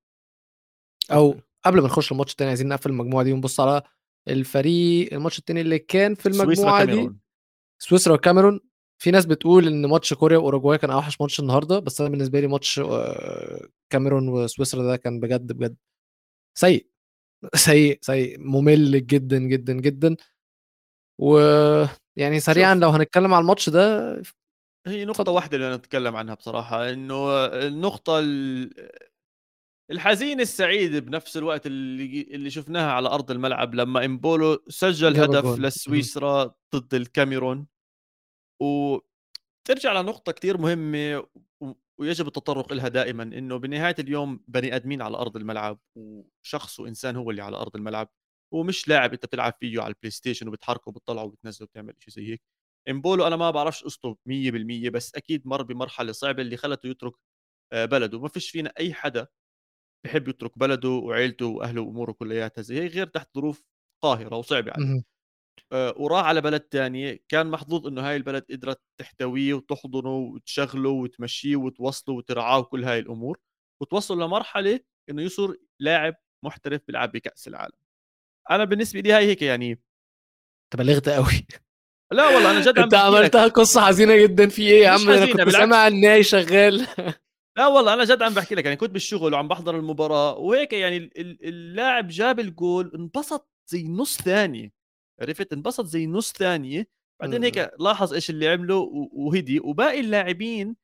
[1.13, 3.83] أو قبل ما نخش الماتش التاني عايزين نقفل المجموعة دي ونبص على
[4.29, 7.11] الفريق الماتش التاني اللي كان في المجموعة دي
[7.79, 8.61] سويسرا والكاميرون
[8.99, 12.47] في ناس بتقول إن ماتش كوريا وأوروجواي كان أوحش ماتش النهارده بس أنا بالنسبة لي
[12.47, 15.77] ماتش آه، كاميرون وسويسرا ده كان بجد بجد
[16.59, 16.89] سيء.
[17.55, 20.17] سيء سيء ممل جدا جدا جدا.
[21.21, 24.23] ويعني سريعا لو هنتكلم على الماتش ده
[24.87, 28.21] هي نقطة واحدة اللي أنا أتكلم عنها بصراحة إنه النقطة
[29.91, 36.55] الحزينة السعيدة بنفس الوقت اللي اللي شفناها على أرض الملعب لما إمبولو سجل هدف لسويسرا
[36.75, 37.67] ضد الكاميرون.
[38.63, 41.27] وترجع لنقطة كتير مهمة
[41.99, 47.31] ويجب التطرق لها دائما إنه بنهاية اليوم بني آدمين على أرض الملعب وشخص وإنسان هو
[47.31, 48.09] اللي على أرض الملعب
[48.55, 52.43] ومش لاعب أنت بتلعب فيه على البلاي ستيشن وبتحركه وبتطلعه وبتنزله وبتعمل شيء زي هيك.
[52.91, 57.15] إمبولو أنا ما بعرفش قصته 100% بس أكيد مر بمرحلة صعبة اللي خلته يترك
[57.73, 58.21] آه، بلده.
[58.21, 59.27] ما فيش فينا أي حدا
[60.05, 63.63] بحب يترك بلده وعيلته وأهله وأموره كلياتها زي هيك غير تحت ظروف
[64.03, 65.03] قاهرة وصعبة عليه.
[65.73, 71.57] آه، وراح على بلد تانية كان محظوظ إنه هاي البلد قدرت تحتويه وتحضنه وتشغله وتمشيه
[71.57, 73.39] وتوصله وترعاه وكل هاي الأمور
[73.83, 76.15] وتوصل لمرحلة إنه يصير لاعب
[76.45, 77.77] محترف بيلعب بكأس العالم.
[78.51, 79.71] أنا بالنسبة لي هاي هيك يعني.
[79.71, 81.47] انت بلغت قوي
[82.13, 85.49] لا والله أنا جد أنت عملتها قصة حزينة جدا في إيه يا عم؟ أنا كنت
[85.49, 86.87] سامع الناي شغال.
[87.57, 91.11] لا والله أنا جد عم بحكي لك يعني كنت بالشغل وعم بحضر المباراة وهيك يعني
[91.17, 94.73] اللاعب جاب الجول انبسط زي نص ثانية
[95.21, 96.89] عرفت؟ انبسط زي نص ثانية
[97.21, 98.77] بعدين هيك لاحظ إيش اللي عمله
[99.13, 100.77] وهدي وباقي اللاعبين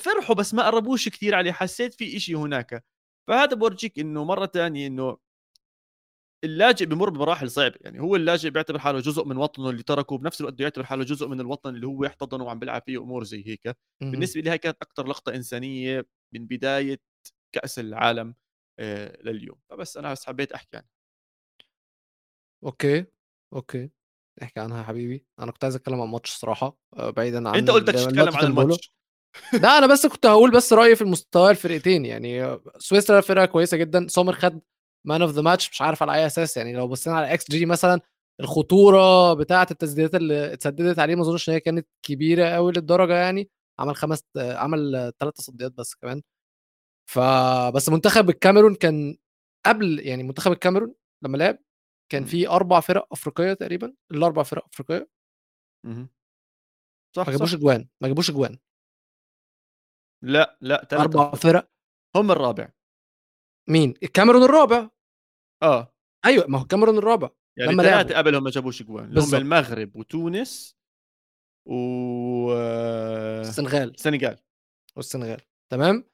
[0.00, 2.84] فرحوا بس ما قربوش كثير عليه حسيت في إشي هناك.
[3.28, 5.16] فهذا بورجيك إنه مرة ثانية إنه
[6.44, 7.74] اللاجئ بمر بمراحل صعبة.
[7.80, 11.28] يعني هو اللاجئ بيعتبر حاله جزء من وطنه اللي تركه بنفس الوقت يعتبر حاله جزء
[11.28, 13.76] من الوطن اللي هو يحتضنه وعم بيلعب فيه امور زي هيك.
[14.00, 17.00] بالنسبة لي هاي كانت أكثر لقطة إنسانية من بداية
[17.54, 18.34] كأس العالم
[18.78, 19.58] آه، لليوم.
[19.70, 20.88] فبس أنا بس حبيت أحكي عنها.
[22.64, 23.06] okay
[23.52, 23.90] okay.
[24.42, 25.26] احكي عنها يا حبيبي.
[25.40, 28.92] أنا كنت عايز أتكلم عن الماتش الصراحة آه، بعيدا عن أنت قلت تتكلم عن الماتش.
[29.52, 32.04] لا أنا بس كنت هقول بس رأيي في المستوى الفرقتين.
[32.04, 34.06] يعني سويسرا فرقة كويسة جدا.
[34.08, 34.60] سومر خد
[35.06, 36.56] man of the match مش عارف على أي أساس.
[36.56, 38.00] يعني لو بصينا على إكس جي مثلا
[38.40, 43.50] الخطورة بتاعة التسديدات اللي اتسددت عليه ما أظنش إن هي كانت كبيرة قوي للدرجة يعني.
[43.78, 46.22] عمل خمس عمل ثلاث تصديات بس كمان.
[47.10, 49.16] فبس منتخب الكاميرون كان
[49.66, 51.58] قبل يعني منتخب الكاميرون لما لعب
[52.12, 53.94] كان في أربع فرق أفريقية تقريبا.
[54.10, 55.08] الأربع فرق أفريقية.
[57.16, 58.58] صح ما جابوش اجوان ما جابوش اجوان
[60.24, 61.70] لا لا أربع فرق.
[62.16, 62.68] هم الرابع.
[63.68, 64.90] مين؟ الكاميرون الرابع.
[65.62, 65.94] آه.
[66.24, 70.76] أيوه ما هو الكاميرون الرابع يعني لما ثلاثة قبلهم ما جابوش اجوان هم المغرب وتونس
[71.66, 73.90] و السنغال.
[73.94, 74.38] السنغال.
[74.96, 75.40] والسنغال.
[75.72, 76.04] تمام؟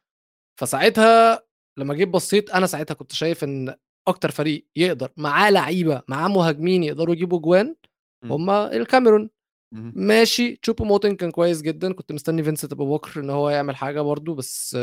[0.61, 1.43] فساعتها
[1.79, 3.75] لما جيت بصيت أنا ساعتها كنت شايف إن
[4.09, 7.77] أكتر فريق يقدر معاه لعيبة معاه مهاجمين يقدروا يجيبوا جوان
[8.25, 9.31] هم الكاميرون.
[9.73, 10.57] ماشي.
[10.57, 11.93] تشوبو موتنج كان كويس جدا.
[11.93, 14.77] كنت مستني فينسنت ابو بكر إن هو يعمل حاجة برده بس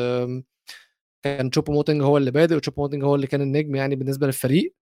[1.23, 4.75] كان تشوبو موتنج هو اللي بادئ وتشوبو موتنج هو اللي كان النجم يعني بالنسبة للفريق.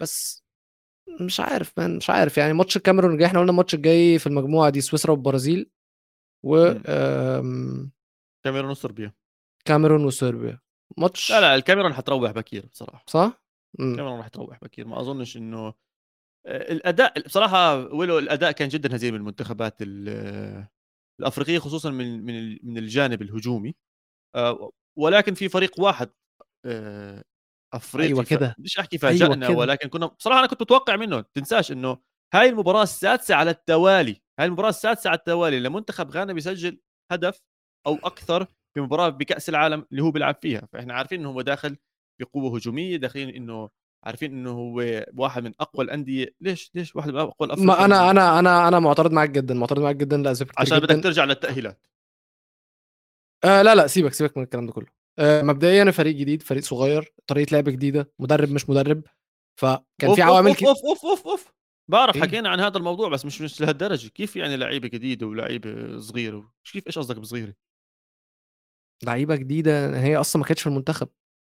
[0.00, 0.44] بس
[1.20, 4.70] مش عارف مان مش عارف يعني ماتش الكاميرون الجاي إحنا قلنا الماتش الجاي في المجموعة
[4.70, 5.70] دي سويسرا والبرازيل
[6.46, 6.72] و
[8.44, 9.12] كاميرون وصربيا.
[9.64, 10.60] كاميرون وصربيا.
[10.98, 13.04] ماتش لا لا الكاميرون حتروح بكير بصراحة.
[13.06, 13.44] صح؟
[13.80, 15.74] الكاميرون راح تروح بكير ما أظنش إنه
[16.46, 19.76] آه، الأداء بصراحة ولو الأداء كان جدا هزيل من المنتخبات
[21.20, 23.74] الأفريقية خصوصا من من من الجانب الهجومي.
[24.34, 26.10] آه، ولكن في فريق واحد
[26.66, 27.24] آه،
[27.74, 28.54] أفريقي أيوه كده.
[28.58, 31.98] مش أحكي أيوة فاجئنا أيوة ولكن كنا بصراحة أنا كنت متوقع منه تنساش إنه
[32.34, 36.80] هاي المباراة السادسة على التوالي هاي المباراة السادسة على التوالي لمنتخب غانا بيسجل
[37.12, 37.40] هدف
[37.86, 41.76] أو أكثر في مباراة بكأس العالم اللي هو بيلعب فيها فإحنا عارفين إنه هو داخل
[42.20, 43.68] بقوة هجومية داخلين إنه
[44.04, 46.34] عارفين إنه هو واحد من أقوى الأندية.
[46.40, 49.82] ليش؟ ليش واحد من أقوى الافريقيا ما أنا أنا أنا أنا معترض معك جدا معترض
[49.82, 51.89] معك جدا لاسباب عشان بدك ترجع للتأهيلات.
[53.44, 54.86] آه لا لا سيبك سيبك من الكلام ده كله.
[55.18, 59.02] آه، مبدئيا فريق جديد فريق صغير طريقة لعب جديدة مدرب مش مدرب
[59.60, 61.52] فكان في عوامل أوف أوف أوف أوف أوف.
[61.90, 64.08] بعرف إيه؟ حكينا عن هذا الموضوع بس مش مش لهالدرجة.
[64.08, 67.54] كيف يعني لعيبه جديده ولعيبه صغيره كيف إيش قصدك بصغيرة؟
[69.04, 71.08] لعيبة جديدة هي أصلا ما كانتش في المنتخب.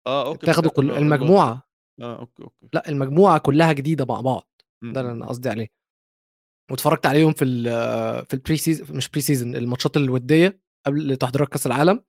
[0.07, 1.68] آه okay تاخدوا كل المجموعة.
[2.01, 2.68] آه okay okay.
[2.72, 4.51] لا المجموعة كلها جديدة مع بعض.
[4.83, 5.68] ده اللي أنا قصدي عليه.
[6.70, 7.64] واتفرجت عليهم في ال
[8.27, 10.65] في ال pre-season مش pre-season الماتشات الودية.
[10.87, 12.05] قبل تحضيرات كاس العالم.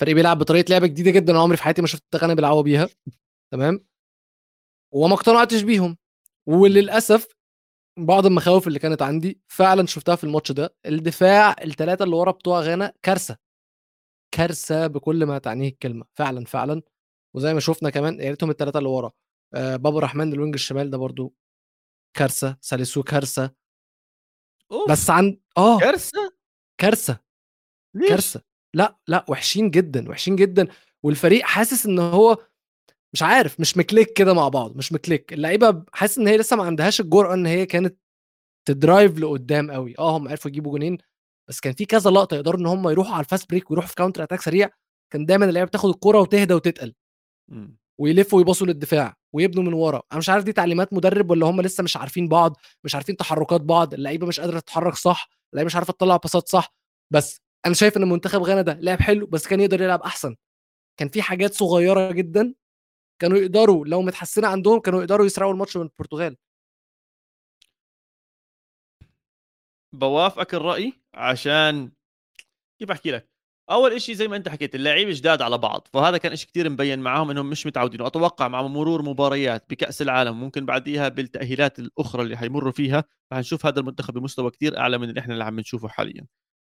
[0.00, 1.38] فريق بيلعب بطريقة لعب جديدة جدا.
[1.38, 2.88] عمري في حياتي ما شفت غانا بيلعبوا بيها.
[3.52, 3.84] تمام؟
[4.94, 5.96] وما اقتنعتش بيهم.
[6.48, 7.28] وللأسف
[7.98, 10.74] بعض المخاوف اللي كانت عندي فعلا شفتها في الماتش ده.
[10.86, 13.36] الدفاع الثلاثه اللي ورا بتوع غانا كارثة.
[14.34, 16.04] كارثة بكل ما تعنيه الكلمة.
[16.14, 16.82] فعلا فعلا.
[17.36, 19.12] وزي ما شفنا كمان يا ريتهم الثلاثه اللي ورا.
[19.54, 21.34] آه بابا الرحمن ال wing الشمال ده برضو
[22.16, 22.56] كارثة.
[22.60, 23.54] ساليسو كارثة.
[24.88, 25.78] بس عن آه.
[25.78, 26.32] كارثة؟
[26.80, 27.20] كارثة.
[28.08, 28.42] كارثة.
[28.74, 30.68] لا لا وحشين جدا وحشين جدا.
[31.02, 32.38] والفريق حاسس إن هو
[33.12, 35.32] مش عارف مش م click كده مع بعض مش م click.
[35.32, 37.96] اللعيبة حاسس إن هي لسه ما عندهاش الجرأة إن هي كانت
[38.68, 40.98] ت drive لقدام قوي آه هم عرفوا يجيبوا جونين
[41.48, 43.94] بس كان في كذا لقطة يقدروا إن هم يروحوا على ال fast break ويروحوا في
[43.94, 44.70] counter attack سريع.
[45.12, 46.94] كان دايما اللعيبة بتاخد الكرة وتهدى وتتقل.
[48.00, 50.02] ويلفوا ويباصوا للدفاع ويبنوا من ورا.
[50.12, 53.60] أنا مش عارف دي تعليمات مدرب ولا هم لسه مش عارفين بعض مش عارفين تحركات
[53.60, 53.94] بعض.
[53.94, 56.74] اللعيبة مش قادرة تتحرك صح اللعيبة مش عارفة تطلع باصات صح.
[57.12, 60.36] بس أنا شايف إن منتخب غانا ده لعب حلو بس كان يقدر يلعب أحسن.
[61.00, 62.54] كان في حاجات صغيرة جدا
[63.22, 66.36] كانوا يقدروا لو متحسنة عندهم كانوا يقدروا يسرقوا الماتش من البرتغال.
[69.92, 71.92] بوافقك الرأي عشان
[72.80, 73.30] كيف أحكي لك؟
[73.70, 76.98] أول شيء زي ما أنت حكيت اللعيبه جداد على بعض فهذا كان شيء كثير مبين
[77.00, 82.36] معاهم إنهم مش متعودين وأتوقع مع مرور مباريات بكأس العالم ممكن بعديها بالتأهيلات الأخرى اللي
[82.36, 85.88] حيمروا فيها رح نشوف هذا المنتخب بمستوى كثير أعلى من اللي إحنا اللي عم نشوفه
[85.88, 86.26] حاليا.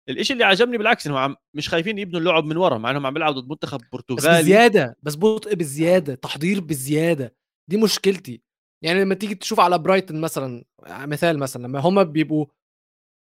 [0.09, 3.15] الشيء اللي عجبني بالعكس إنه عم مش خايفين يبنوا اللعب من ورا مع إنهم عم
[3.15, 4.39] بيلعبوا ضد منتخب برتغالي.
[4.39, 7.35] بس بزيادة بس بطء بزيادة تحضير بزيادة.
[7.71, 8.43] دي مشكلتي.
[8.85, 12.47] يعني لما تيجي تشوف على برايتون مثلا مثال مثلا لما هم بيبقوا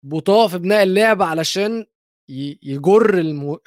[0.05, 1.85] بطاء في بناء اللعب علشان
[2.63, 3.17] يجر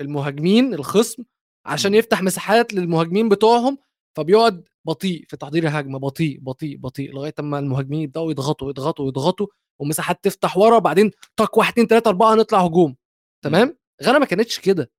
[0.00, 1.22] المهاجمين الخصم
[1.66, 3.78] عشان يفتح مساحات للمهاجمين بتوعهم
[4.16, 9.46] فبيقعد بطيء في تحضير الهجمة بطيء بطيء بطيء لغاية أما المهاجمين يبدأوا يضغطوا يضغطوا يضغطوا
[9.80, 12.96] ومساحات تفتح ورا بعدين طق 1 2 3 4 نطلع هجوم.
[13.44, 14.90] تمام؟ غانا ما كانتش كده.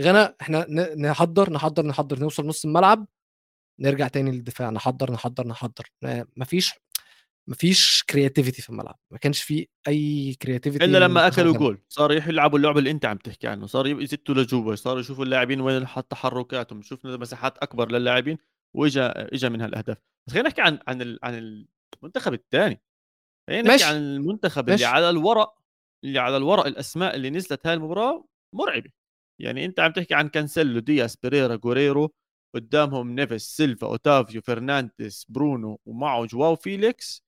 [0.00, 3.06] غانا إحنا نحضر نحضر نحضر نوصل نص الملعب
[3.80, 5.90] نرجع تاني للدفاع نحضر نحضر نحضر.
[6.36, 6.74] مفيش
[7.48, 8.98] مفيش creativity في الملعب.
[9.10, 11.82] ما كانش في أي creativity إلا لما أكلوا جول.
[11.88, 13.66] صاروا يلعبوا اللعبة اللي أنت عم تحكي عنه.
[13.66, 16.82] صاروا يزتوا لجوا صاروا يشوفوا اللاعبين وين تحركاتهم.
[16.82, 18.38] شفنا مساحات أكبر للاعبين
[18.74, 19.96] وإجا إجا من هالأهداف.
[20.26, 21.64] بس خلينا نحكي عن عن عن
[22.02, 22.82] المنتخب الثاني
[23.48, 24.84] خلينا نحكي عن المنتخب ماشي.
[24.84, 25.65] اللي على الورق.
[26.06, 28.90] اللي على الورق الأسماء اللي نزلت هاي المباراة مرعبة.
[29.40, 32.14] يعني أنت عم تحكي عن كانسيلو دياس بيريرا جيريرو
[32.54, 37.24] قدامهم نيفيس سيلفا أوتافيو فرنانديز برونو ومعه جواو فيليكس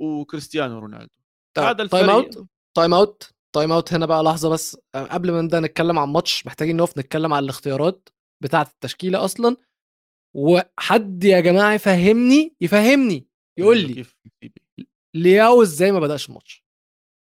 [0.00, 1.14] وكريستيانو رونالدو.
[1.56, 2.06] طيب، هذا الفريق.
[2.06, 4.76] time out time out time out هنا بقى لحظة بس.
[4.94, 8.08] قبل ما نبدأ نتكلم عن ماتش محتاجين نقف نتكلم عن الاختيارات
[8.42, 9.56] بتاعة التشكيلة أصلا.
[10.36, 13.26] وحد يا جماعة يفهمني يفهمني
[13.58, 14.04] يقول لي
[15.16, 16.64] لياو إزاي ما بدأش الماتش؟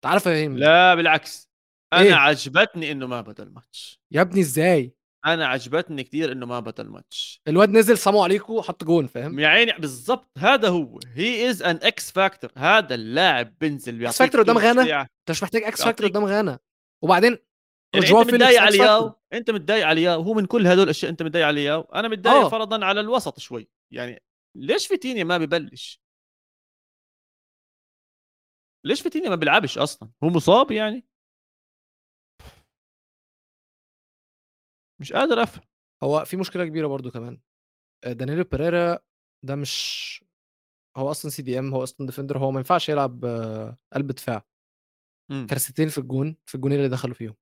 [0.04, 1.50] تعرف فهمني لا بالعكس.
[1.94, 4.02] أنا إيه؟ عجبتني إنه ما بدأ الماتش.
[4.12, 7.42] يا ابني إزاي؟ أنا عجبتني كثير إنه ما بدأ الماتش.
[7.48, 10.38] الواد نزل سلام عليكم حط جون فاهم؟ يا عيني بالضبط.
[10.38, 11.00] هذا هو.
[11.13, 15.63] he is an X factor هذا اللاعب بينزل X factor قدام غانا؟ أنت مش محتاج
[15.63, 16.60] X factor قدام غانا.
[17.04, 17.38] وبعدين
[17.94, 21.24] يعني أنت متضايق على لياو؟ أنت متضايق على لياو؟ وهو من كل هدول الأشياء أنت
[21.24, 22.50] متضايق على لياو؟ أنا متضايق أوه.
[22.50, 23.70] فرضا على الوسط شوي.
[23.94, 24.24] يعني
[24.58, 26.03] ليش فيتينيا ما ببلش؟
[28.86, 31.06] ليش فيتينيا ما بيلعبش أصلا؟ هو مصاب يعني.
[35.02, 35.63] مش قادر أفهم.
[36.04, 37.41] هو في مشكلة كبيرة برضو كمان.
[38.04, 39.00] آه، دانيلو بيريرا
[39.46, 40.24] ده مش
[40.98, 44.46] هو أصلا CDM هو أصلا defender هو ما ينفعش يلعب آه، قلب دفاع.
[45.50, 47.36] كارثتين في الجون في الجونين اللي دخلوا فيهم.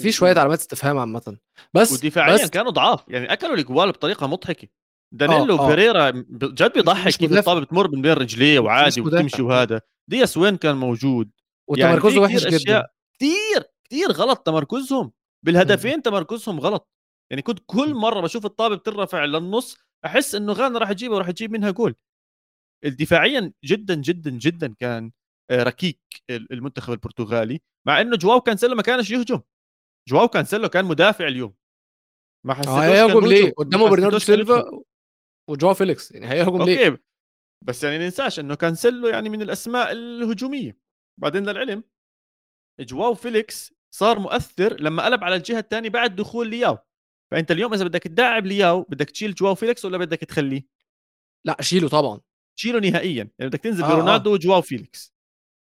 [0.00, 1.38] في شوية علامات استفهام عامة.
[1.74, 3.08] بس ودفاعيا بس كانوا ضعاف.
[3.08, 4.68] يعني أكلوا الجوال بطريقة مضحكة.
[5.12, 9.80] دانيلو آه بيريرا جد بيضحك كيف الطابة بتمر من بين رجليه وعادي وتمشي وهذا.
[10.10, 11.30] دياس وين كان موجود؟
[11.76, 12.86] يعني وتمركزه يعني وحش جدا.
[13.14, 15.12] كثير كثير غلط تمركزهم.
[15.44, 16.90] بالهدفين تمركزهم غلط.
[17.30, 21.52] يعني كنت كل مرة بشوف الطابة بترفع للنص أحس إنه غانا راح تجيبها وراح تجيب
[21.52, 21.94] منها جول.
[22.84, 25.10] دفاعيا جدا جدا جدا كان
[25.50, 29.40] آه، ركيك المنتخب البرتغالي مع إنه جواو كانسيلو ما كانش يهجم.
[30.08, 31.54] جواو كانسيلو كان مدافع اليوم.
[32.46, 34.82] ما حسيتوش آه هيهجم ليه؟ قدامه برناردو سيلفا
[35.50, 37.02] وجواو فيليكس يعني هيهجم ليه؟ okay
[37.64, 40.78] بس يعني ننساش إنه كانسيلو يعني من الأسماء الهجومية.
[41.20, 41.84] بعدين للعلم
[42.80, 46.78] جواو فيليكس صار مؤثر لما قلب على الجهة الثانية بعد دخول لياو.
[47.30, 50.66] فأنت اليوم إذا بدك تلعب لياو بدك تشيل جواو فيليكس ولا بدك تخليه؟
[51.46, 52.20] لا شيله طبعا.
[52.58, 53.30] شيله نهائيا.
[53.38, 55.14] يعني بدك تنزل آه، برونالدو وجواو فيليكس.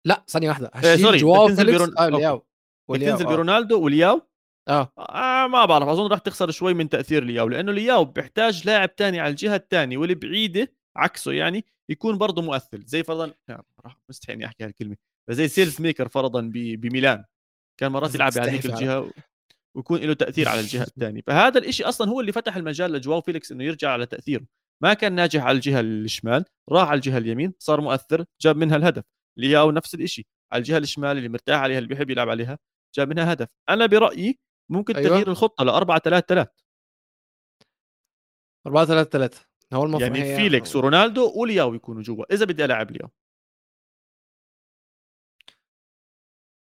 [0.05, 0.67] لا ثانية واحدة.
[0.67, 2.17] آه، هشيل sorry، جواو فيليكس برون- آه okay.
[2.17, 2.45] لياو.
[2.89, 3.29] بدك تنزل آه.
[3.29, 4.21] برونالدو ولياو
[4.69, 4.91] آه.
[4.99, 9.19] آه ما بعرف أظن راح تخسر شوي من تأثير لياو لأنه لياو بيحتاج لاعب تاني
[9.19, 14.35] على الجهة الثانية واللي بعيدة عكسه يعني يكون برضه مؤثر زي فرضا آه، راح مستحيل
[14.35, 14.95] إني أحكي هالكلمة
[15.29, 17.23] زي سيلزميكر فرضا ب- بميلان
[17.79, 19.11] كان مرات يلعب بهذيك بتستحي الجهة
[19.75, 23.51] ويكون له تأثير على الجهة الثانية فهذا الإشي أصلا هو اللي فتح المجال لجواو فيليكس
[23.51, 24.45] إنه يرجع على تأثيره
[24.83, 29.03] ما كان ناجح على الجهة الشمال راح على الجهة اليمين صار مؤثر جاب منها الهدف
[29.39, 32.59] لياو نفس الإشي على الجهة الشمال اللي مرتاح عليها اللي بيحب يلعب عليها
[32.95, 35.09] جاب منها هدف أنا برأيي ممكن أيوة.
[35.09, 36.51] تغيير الخطة ل 4 3 3
[38.67, 43.09] 4 3 3 هو المفروض يعني فيليكس ورونالدو ولياو يكونوا جوا إذا بدي ألعب لياو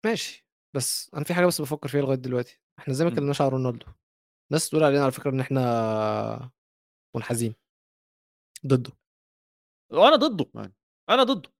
[0.04, 0.46] ماشي.
[0.76, 2.60] بس أنا في حاجة بس بفكر فيها لغاية دلوقتي.
[2.78, 3.12] إحنا إزاي ما.
[3.12, 3.86] اتكلمناش على رونالدو؟
[4.52, 6.50] ناس تقول علينا على فكرة إن إحنا
[7.16, 7.54] منحازين.
[8.66, 8.92] ضده.
[9.92, 10.72] وأنا ضده
[11.10, 11.50] أنا ضده.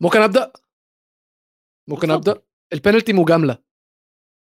[0.00, 0.52] ممكن أبدأ؟
[1.88, 2.10] ممكن.
[2.10, 3.67] أبدأ؟ البنالتي مجاملة.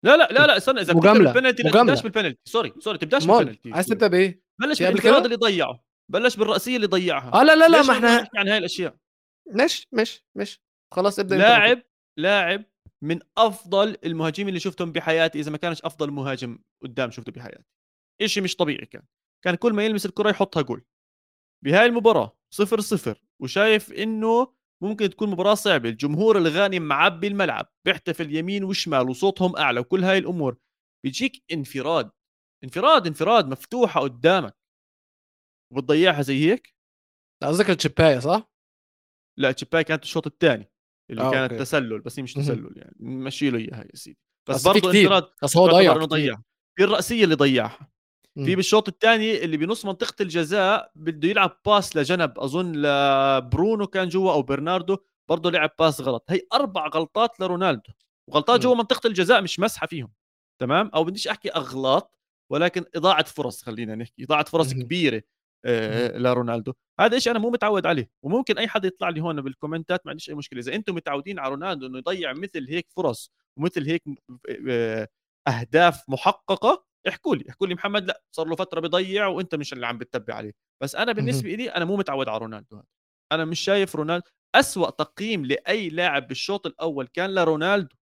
[0.03, 0.93] لا لا لا لا استنى إذا.
[0.93, 1.71] بتبدا بالبنالتي لا.
[1.71, 6.75] تبدأش بالبنالتي sorry sorry تبدأش بالبنالتي عايز تبدأ بإيه؟ بلش بالانفراد؟ اللي ضيعه بلش بالرأسية
[6.75, 8.95] اللي ضيعها آه لا لا لا ما إحنا نحكي عن هاي الأشياء
[9.51, 11.37] ماشي ماشي ماشي خلاص ابدأ.
[11.37, 11.83] لاعب
[12.19, 12.63] لاعب
[13.03, 17.63] من أفضل المهاجمين اللي شفتهم بحياتي إذا ما كانش أفضل مهاجم قدام شفته بحياتي
[18.21, 19.03] إشي مش طبيعي كان
[19.43, 20.83] كان كل ما يلمس الكرة يحطها جول
[21.65, 25.89] بهاي المباراة صفر صفر وشايف إنه ممكن تكون مباراة صعبة.
[25.89, 30.57] الجمهور الغاني معبي الملعب بيحتفل يمين وشمال وصوتهم أعلى وكل هاي الأمور.
[31.05, 32.11] بيجيك انفراد
[32.63, 34.57] انفراد انفراد مفتوحة قدامك.
[35.73, 36.75] وبتضيعها زي هيك؟
[37.43, 38.51] قصدك التشيباية صح؟
[39.39, 40.71] لا تشيباي كانت الشوط الثاني
[41.11, 41.63] اللي آه، كانت okay.
[41.63, 42.33] تسلل بس هي مش.
[42.33, 42.95] تسلل يعني.
[42.99, 44.17] نمشي له إياها يا سيدي.
[44.49, 46.35] بس برضه انفراد بس هو ضيع
[46.77, 47.91] في الرأسية اللي ضيعها.
[48.45, 48.55] في.
[48.55, 54.41] بالشوط الثاني اللي بنص منطقة الجزاء بده يلعب pass لجنب أظن لبرونو كان جوا أو
[54.41, 54.97] برناردو
[55.29, 57.91] برضه لعب pass غلط هي أربع غلطات لرونالدو
[58.29, 58.61] وغلطات.
[58.61, 60.11] جوا منطقة الجزاء مش مسموح فيهم
[60.61, 62.19] تمام أو بديش أحكي أغلاط
[62.51, 64.81] ولكن إضاعة فرص خلينا نحكي إضاعة فرص مهم.
[64.81, 65.21] كبيرة
[65.65, 70.05] آه، لرونالدو هذا شيء أنا مو متعود عليه وممكن أي حد يطلع لي هون بالكومنتات
[70.05, 73.85] ما عنديش أي مشكلة إذا أنتم متعودين على رونالدو إنه يضيع مثل هيك فرص ومثل
[73.89, 74.03] هيك
[74.69, 75.07] آه،
[75.47, 79.87] أهداف محققة احكوا لي احكوا لي محمد لا صار له فترة بيضيع وانت مش اللي
[79.87, 80.53] عم بتتبع عليه.
[80.83, 82.85] بس أنا بالنسبة لي أنا مو متعود على رونالدو هذا.
[83.31, 87.95] أنا مش شايف رونالدو أسوأ تقييم لأي لاعب بالشوط الأول كان لرونالدو.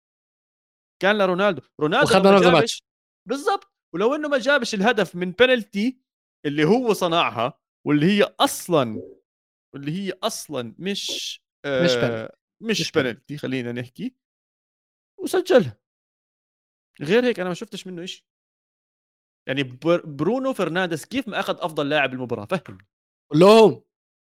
[1.02, 1.62] كان لرونالدو.
[1.80, 2.12] رونالدو نفس
[2.42, 2.82] جابش- الماتش.
[3.28, 3.72] بالضبط.
[3.94, 5.98] ولو إنه ما جابش الهدف من بنالتي
[6.46, 9.02] اللي هو صنعها واللي هي أصلا
[9.74, 11.90] واللي هي أصلا مش آه مش.
[12.60, 14.14] مش, مش بنالتي خلينا نحكي
[15.20, 15.78] وسجلها.
[17.02, 18.24] غير هيك أنا ما شفتش منه شيء
[19.46, 22.86] يعني بر- برونو فرنانديز كيف ما أخذ أفضل لاعب المباراة؟ فهمني.
[23.34, 23.82] لهم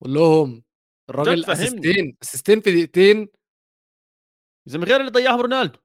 [0.03, 0.63] قول لهم.
[1.11, 1.45] الراجل.
[1.51, 3.29] اسيستين اسيستين في دقيقتين.
[4.69, 5.79] إذا من غير اللي ضيعهم رونالدو.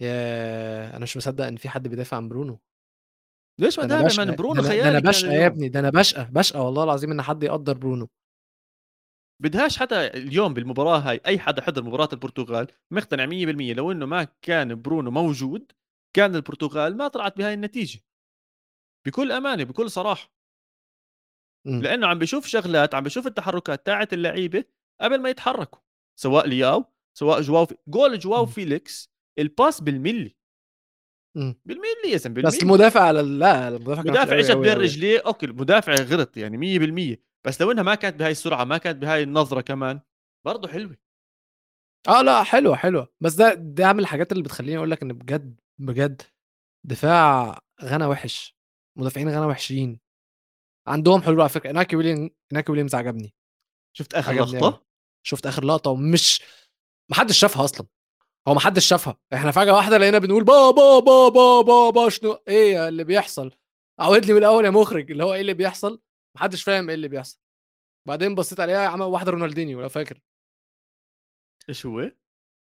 [0.00, 2.58] يا أنا مش مصدق إن في حد بيدافع عن برونو.
[3.58, 5.44] ليش ما دافع؟ من برونو خيالي ده أنا بشقى يا اليوم.
[5.52, 8.08] ابني ده أنا بشقى بشقى والله العظيم إن حد يقدر برونو.
[9.42, 14.24] بدهاش حتى اليوم بالمباراة هاي أي حدا حضر مباراة البرتغال مقتنع 100% لو إنه ما
[14.42, 15.72] كان برونو موجود
[16.12, 18.00] كان البرتغال ما طلعت بهاي النتيجة
[19.06, 20.32] بكل أمانة بكل صراحة
[21.66, 21.82] مم.
[21.82, 24.64] لأنه عم بشوف شغلات عم بشوف التحركات تاعت اللعيبة
[25.00, 25.80] قبل ما يتحركوا
[26.20, 26.84] سواء لياو
[27.18, 27.76] سواء جواو في...
[27.88, 28.50] جول جواو مم.
[28.50, 30.36] فيليكس ال pass بالملي
[31.36, 31.60] مم.
[31.64, 34.72] بالملي يا زلمة بالملي بس المدافع على لا المدافع المدافع اجت بين.
[34.72, 36.56] رجليه okay المدافع غلط يعني
[37.16, 40.00] 100% بس لو إنها ما كانت بهاي السرعة ما كانت بهاي النظرة كمان
[40.44, 40.96] برضه حلوة
[42.08, 45.60] آه لا حلوة حلوة بس ده ده من الحاجات اللي بتخليني أقول لك إن بجد
[45.80, 46.22] بجد.
[46.84, 48.56] دفاع غانا وحش.
[48.98, 50.00] مدافعين غانا وحشين.
[50.86, 51.70] عندهم حلول على فكرة.
[51.70, 53.34] إناكي ويليام إناكي ويليامز عجبني.
[53.96, 54.86] شفت آخر لقطة.
[55.22, 56.42] شفت آخر لقطة ومش
[57.10, 57.86] ما حدش شافها أصلا.
[58.48, 59.18] هو ما حدش شافها.
[59.34, 63.50] إحنا فجأة واحدة لقينا بنقول با با با با با با شنو؟ إيه اللي بيحصل؟
[63.98, 65.10] عود لي من الأول يا مخرج.
[65.10, 66.02] اللي هو إيه اللي بيحصل؟
[66.34, 67.38] ما حدش فاهم إيه اللي بيحصل.
[68.08, 70.20] بعدين بصيت عليها عمل واحدة رونالدينيو لو فاكر.
[71.68, 72.10] إيش هو؟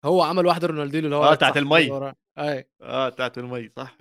[0.05, 2.13] هو عمل واحدة رونالدينيو اللي هو قاعد بتاعت المي.
[2.39, 2.69] أي.
[2.83, 3.97] آه تاعت المي صح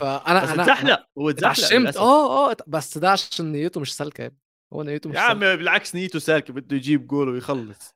[0.00, 1.96] فأنا بس أنا اتزحلق هو اتزحلق.
[1.98, 4.38] آه آه بس ده عشان نيته مش سالكة يا ابني.
[4.72, 7.94] هو نيته مش يا عم بالعكس نيته سالكة بده يجيب جول ويخلص.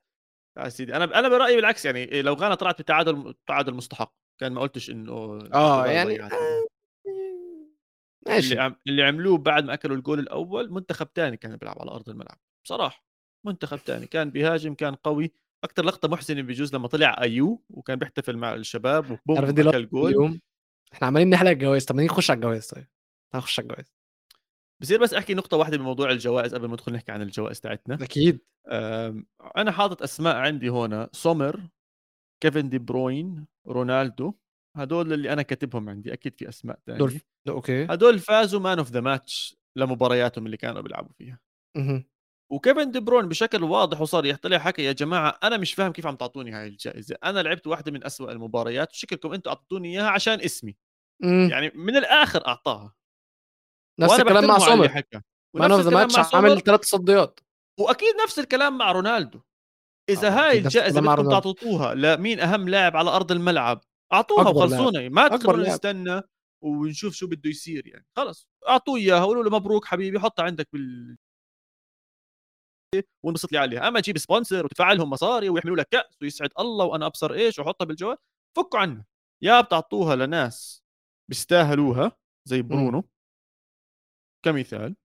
[0.57, 4.13] يا سيدي أنا أنا برأيي بالعكس يعني لو غانا طلعت بتعادل تعادل مستحق.
[4.41, 6.21] كان ما قلتش إنه آه يعني.
[6.23, 6.65] آه، اللي
[8.27, 8.59] ماشي.
[8.59, 8.75] عم...
[8.87, 12.37] اللي عملوه بعد ما أكلوا الجول الأول منتخب تاني كان بيلعب على أرض الملعب.
[12.65, 13.05] بصراحة
[13.45, 15.33] منتخب تاني كان بيهاجم كان قوي.
[15.65, 19.89] أكثر لقطة محزنة بجوز لما طلع أيو وكان بيحتفل مع الشباب وبوم دي لقطة اكل
[19.89, 20.09] جول.
[20.09, 20.39] اليوم؟
[20.93, 22.87] إحنا عمالين نحلق الجواز طب ما نخش على الجواز طيب؟
[23.33, 23.93] تعال نخش على الجواز
[24.81, 27.95] بصير بس أحكي نقطة واحدة بموضوع الجوائز قبل ما ندخل نحكي عن الجوائز تاعتنا.
[27.95, 28.39] أكيد.
[29.57, 31.61] أنا حاطط أسماء عندي هنا سومر
[32.43, 34.33] كيفن دي بروين رونالدو.
[34.77, 36.13] هدول اللي أنا كاتبهم عندي.
[36.13, 37.85] أكيد في أسماء دول ثانية okay.
[37.85, 41.39] هدول فازوا man of the match لمبارياتهم اللي كانوا بيلعبوا فيها.
[42.51, 46.15] وكيفن دي بروين بشكل واضح وصريح طلع حكى يا جماعة أنا مش فاهم كيف عم
[46.15, 47.15] تعطوني هاي الجائزة.
[47.23, 50.75] أنا لعبت واحدة من أسوأ المباريات وشكلكم أنتم اعطوني إياها عشان اسمي.
[51.23, 51.47] مم.
[51.51, 52.93] يعني من الآخر أعطاها.
[53.99, 55.03] نفس الكلام مع سومر.
[55.55, 57.39] man of the match عامل ثلاث تصديات.
[57.79, 59.41] وأكيد نفس الكلام مع رونالدو.
[60.09, 61.29] إذا آه، هاي الجائزة بدكم.
[61.29, 63.81] تعطوها لمين أهم لاعب على أرض الملعب؟
[64.13, 65.09] أعطوها وخلصونا.
[65.09, 65.73] ما تخلونا لاعب.
[65.73, 66.21] نستنى
[66.63, 68.05] ونشوف شو بده يصير يعني.
[68.15, 68.47] خلص.
[68.67, 71.17] أعطوه إياها قولوا له مبروك حبيبي حطها عندك بال
[73.23, 73.87] وانبسط لي عليها.
[73.87, 77.85] أما تجيب sponsor وتدفع لهم مصاري ويحملوا لك كأس ويسعد الله وأنا أبصر إيش وحطها
[77.85, 78.17] بالجوال
[78.57, 79.05] فكوا عنها.
[79.41, 80.83] يا بتعطوها لناس
[81.29, 82.11] بيستاهلوها
[82.45, 83.03] زي برونو.
[84.45, 84.95] كمثال.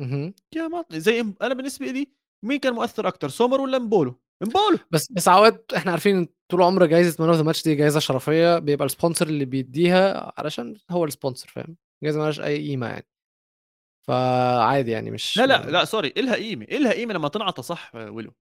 [0.00, 0.34] مهم.
[0.56, 2.12] يا ما زي أنا بالنسبة لي
[2.44, 6.86] مين كان مؤثر أكثر سومر ولا إمبولو إمبولو بس بس عواد إحنا عارفين طول عمر
[6.86, 11.04] جايزة man of the match دي جايزة شرفية بيبقى ال sponsor اللي بيديها علشان هو
[11.04, 13.06] ال sponsor فاهم؟ جايزة مالهاش أي قيمة يعني.
[14.08, 18.34] فعادي يعني مش لا لا لا sorry إلها قيمة إلها قيمة لما تنعطى صح ولو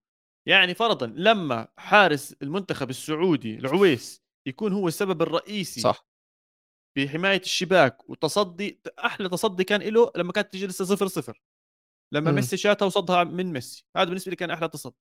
[0.47, 6.07] يعني فرضا لما حارس المنتخب السعودي العويس يكون هو السبب الرئيسي صح.
[6.97, 11.41] بحماية الشباك وتصدي أحلى تصدي كان له لما كانت تجي لسه صفر صفر.
[12.13, 12.35] لما مم.
[12.35, 13.85] ميسي شاتها وصدها من ميسي.
[13.97, 14.95] هذا بالنسبة لي كان أحلى تصدي.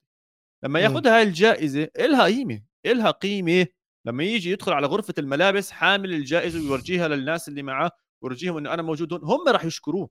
[0.65, 0.81] لما.
[0.81, 3.67] ياخذها هاي الجائزة إلها قيمة إلها قيمة
[4.07, 7.91] لما يجي يدخل على غرفة الملابس حامل الجائزة ويورجيها للناس اللي معاه
[8.23, 10.11] ويورجيهم إنه أنا موجود هون هم راح يشكروه.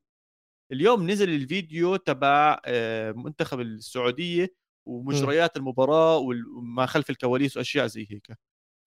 [0.72, 4.55] اليوم نزل الفيديو تبع آه، منتخب السعودية
[4.88, 8.28] ومجريات المباراة وما خلف الكواليس وأشياء زي هيك.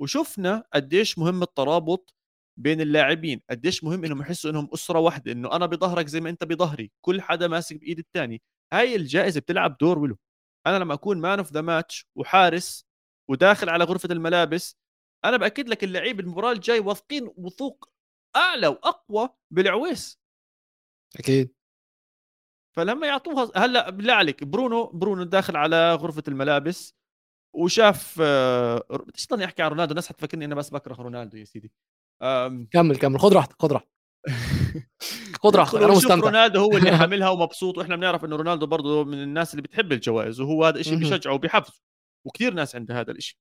[0.00, 2.14] وشفنا قديش مهم الترابط
[2.58, 6.44] بين اللاعبين قديش مهم إنهم يحسوا إنهم أسرة واحدة إنه أنا بظهرك زي ما أنت
[6.44, 10.18] بظهري كل حدا ماسك بإيد الثاني هاي الجائزة بتلعب دور ولو.
[10.66, 12.86] أنا لما أكون man of the match وحارس
[13.30, 14.76] وداخل على غرفة الملابس
[15.24, 17.90] أنا بأكد لك اللعيب المباراة الجاي واثقين وثوق
[18.36, 20.18] أعلى وأقوى بالعويس.
[21.18, 21.55] أكيد.
[22.76, 26.94] فلما يعطوها هلأ بالله عليك برونو برونو داخل على غرفة الملابس
[27.54, 31.72] وشاف آه، بديش ضلني احكي عن رونالدو؟ الناس حتفكرني أنا بس بكره رونالدو يا سيدي.
[32.22, 33.88] آم، كمل كمل خد راحتك خد راحتك.
[35.42, 36.14] خد راحتك أنا مستمتع.
[36.26, 40.40] رونالدو هو اللي حاملها ومبسوط وإحنا بنعرف إنه رونالدو برضه من الناس اللي بتحب الجوائز
[40.40, 40.96] وهو هذا الشيء.
[40.98, 41.80] بيشجعه وبيحفزه
[42.26, 43.36] وكثير ناس عندها هذا الشيء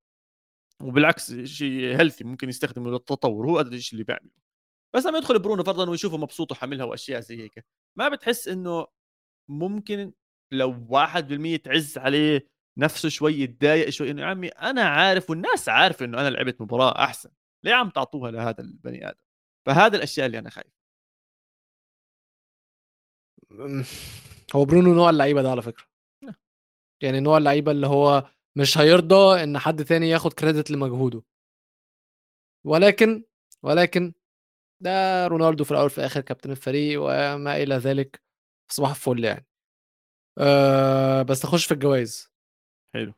[0.83, 4.31] وبالعكس شيء healthy ممكن يستخدمه للتطور هو هذا الشيء اللي بيعمله.
[4.95, 7.65] بس لما يدخل برونو فرضا ويشوفه مبسوط وحاملها وأشياء زي هيك
[7.97, 8.87] ما بتحس إنه
[9.49, 10.13] ممكن
[10.51, 10.87] لو
[11.57, 16.21] 1% تعز عليه نفسه شوي يتضايق شوي إنه يا عمي أنا عارف والناس عارفة إنه
[16.21, 17.29] أنا لعبت مباراة أحسن
[17.63, 19.19] ليه عم تعطوها لهذا البني آدم
[19.65, 20.73] فهذا الأشياء اللي أنا خايف
[23.51, 23.83] مم.
[24.55, 25.85] هو برونو نوع اللعيبة ده على فكرة
[26.23, 26.35] نعم.
[27.03, 31.23] يعني نوع اللعيبة اللي هو مش هيرضى إن حد تاني ياخد كريدت لمجهوده
[32.65, 33.23] ولكن
[33.63, 34.13] ولكن
[34.81, 38.24] ده رونالدو في الأول في الآخر كابتن الفريق وما إلى ذلك
[38.71, 39.47] صباح الفل يعني.
[40.37, 42.31] أه بس نخش في الجوائز
[42.95, 43.13] حلو.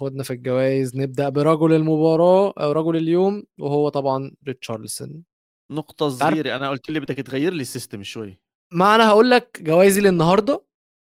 [0.00, 5.24] خدنا في الجوائز نبدأ برجل المباراة أو رجل اليوم وهو طبعا ريتشارلسون.
[5.72, 8.40] نقطة صغيرة أنا قلت لي بدك تغير لي ال system شوي.
[8.72, 10.64] ما أنا هقول لك جوائزي للنهاردة.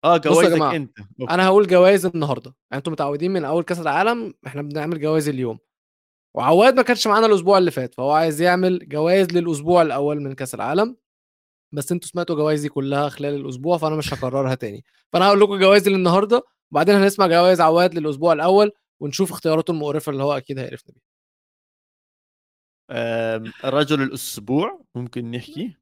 [0.06, 1.00] آه جوائزك أنت.
[1.00, 1.34] okay.
[1.34, 2.56] أنا هقول جوائز النهارده.
[2.72, 5.60] يعني أنتم متعودين من أول كأس العالم إحنا بنعمل جوائز اليوم.
[6.38, 10.56] وعواد ما كانش معانا الأسبوع اللي فات فهو عايز يعمل جوائز للأسبوع الأول من كأس
[10.56, 10.98] العالم.
[11.72, 14.86] بس أنتوا سمعتوا جوائزي كلها خلال الأسبوع فأنا مش هكررها تاني.
[15.14, 20.24] فأنا هقول لكم جوائزي للنهاردة وبعدين هنسمع جوائز عواد للأسبوع الأول ونشوف اختياراته المقرفة اللي
[20.24, 21.02] هو أكيد هيعرفنا بيها.
[23.66, 25.78] رجل الأسبوع ممكن نحكي؟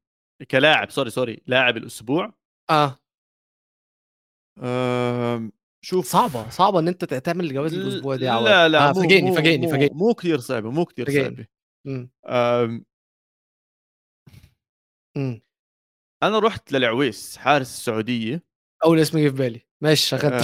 [0.52, 2.34] كلاعب sorry sorry لاعب الأسبوع.
[2.70, 3.00] آه.
[4.64, 6.08] آم، شوف.
[6.08, 9.68] صعبة صعبة إن أنت تعمل جوائز الأسبوع دي لا لا آه مو فاجئني مو فاجئني
[9.68, 9.96] فاجئني.
[9.96, 11.24] مو كثير صعبة مو كثير.
[11.24, 11.48] صعبة
[15.16, 15.42] مم.
[16.24, 18.44] أنا رحت للعويس حارس السعودية.
[18.86, 19.62] أول اسم جه في بالي.
[19.84, 20.42] ماشي شغال انت آه،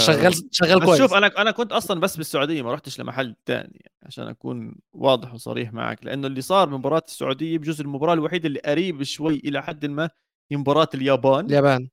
[0.50, 1.00] شغال بس كويس.
[1.02, 5.34] شوف أنا أنا كنت أصلا بس بالسعودية ما رحتش لمحل ثاني يعني عشان أكون واضح
[5.34, 6.06] وصريح معك.
[6.06, 10.10] لأنه اللي صار بمباراة السعودية بجزء المباراة الوحيدة اللي قريب شوي إلى حد ما
[10.52, 11.46] هي مباراة اليابان.
[11.46, 11.90] اليابان.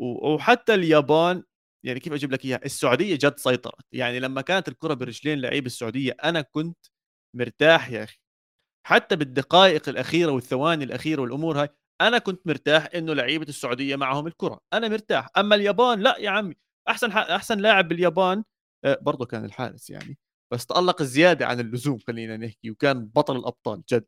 [0.00, 1.42] وحتى اليابان
[1.84, 3.84] يعني كيف أجيب لك إياها؟ السعودية جد سيطرت.
[3.92, 6.78] يعني لما كانت الكرة برجلين لعيب السعودية أنا كنت
[7.36, 8.18] مرتاح يا أخي.
[8.86, 11.68] حتى بالدقائق الأخيرة والثواني الأخيرة والأمور هاي
[12.08, 16.54] أنا كنت مرتاح إنه لعيبة السعودية معهم الكرة أنا مرتاح أما اليابان لا يا عمي
[16.88, 17.16] أحسن ح...
[17.16, 18.44] أحسن لاعب باليابان
[18.84, 20.18] آه، برضه كان الحارس يعني
[20.52, 24.06] بس تألق زيادة عن اللزوم خلينا نحكي وكان بطل الأبطال جد.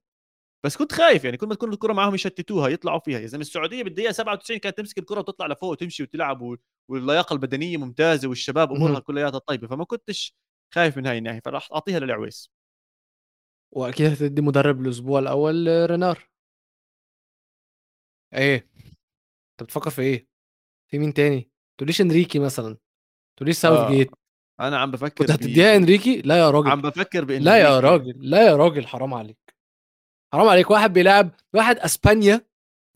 [0.66, 3.82] بس كنت خايف يعني كل ما تكون الكرة معهم يشتتوها يطلعوا فيها يا زلمة السعودية
[3.82, 6.56] بالدقيقة 97 كانت تمسك الكرة وتطلع لفوق وتمشي وتلعب
[6.90, 10.34] واللياقة البدنية ممتازة والشباب أمورها كلياتها طيبة فما كنتش
[10.74, 12.50] خايف من هاي الناحية فراح أعطيها للعويس.
[13.72, 16.28] وأكيد هتدي مدرب الأسبوع الأول رينار.
[18.34, 18.68] إيه؟
[19.52, 20.26] أنت بتفكر في إيه؟
[20.90, 22.76] في مين تاني؟ تقوليش إنريكي مثلا.
[23.36, 23.90] تقوليش ساوث آه.
[23.90, 24.10] جيت.
[24.60, 26.70] أنا عم بفكر كنت هتديها إنريكي؟ لا يا راجل.
[26.70, 29.54] عم بفكر بان لا يا راجل لا يا راجل حرام عليك.
[30.32, 30.70] حرام عليك.
[30.70, 32.46] واحد بيلعب واحد أسبانيا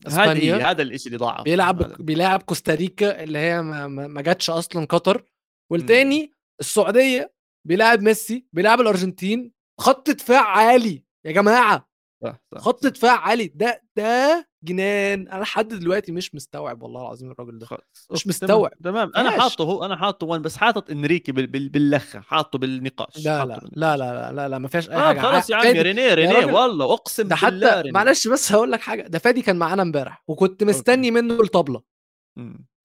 [0.07, 0.71] أسبانيا.
[0.71, 5.23] هذا الشيء اللي ضاع بيلعب بيلعب كوستاريكا اللي هي ما, ما جاتش أصلا قطر.
[5.71, 7.33] والتاني السعودية
[7.67, 9.51] بيلعب ميسي بيلعب الأرجنتين.
[9.79, 11.03] خط دفاع عالي.
[11.25, 11.88] يا جماعة
[12.23, 12.57] صح صح.
[12.61, 15.27] خط دفاع عالي ده ده جنان.
[15.27, 17.67] أنا لحد دلوقتي مش مستوعب والله العظيم الراجل ده.
[18.11, 18.73] مش مستوعب.
[18.83, 19.11] تمام.
[19.15, 23.97] أنا حاطه هو أنا حاطه وين بس حاطط إنريكي باللخة حاطه بالنقاش لا لا لا,
[23.97, 25.19] لا لا لا لا ما فيهاش أي آه حاجة.
[25.19, 29.01] خلاص يا عمي رينيه رينيه والله أقسم ده بالله حتى معلش بس هقول لك حاجة.
[29.01, 31.81] ده فادي كان معانا امبارح وكنت مستني منه الطبلة.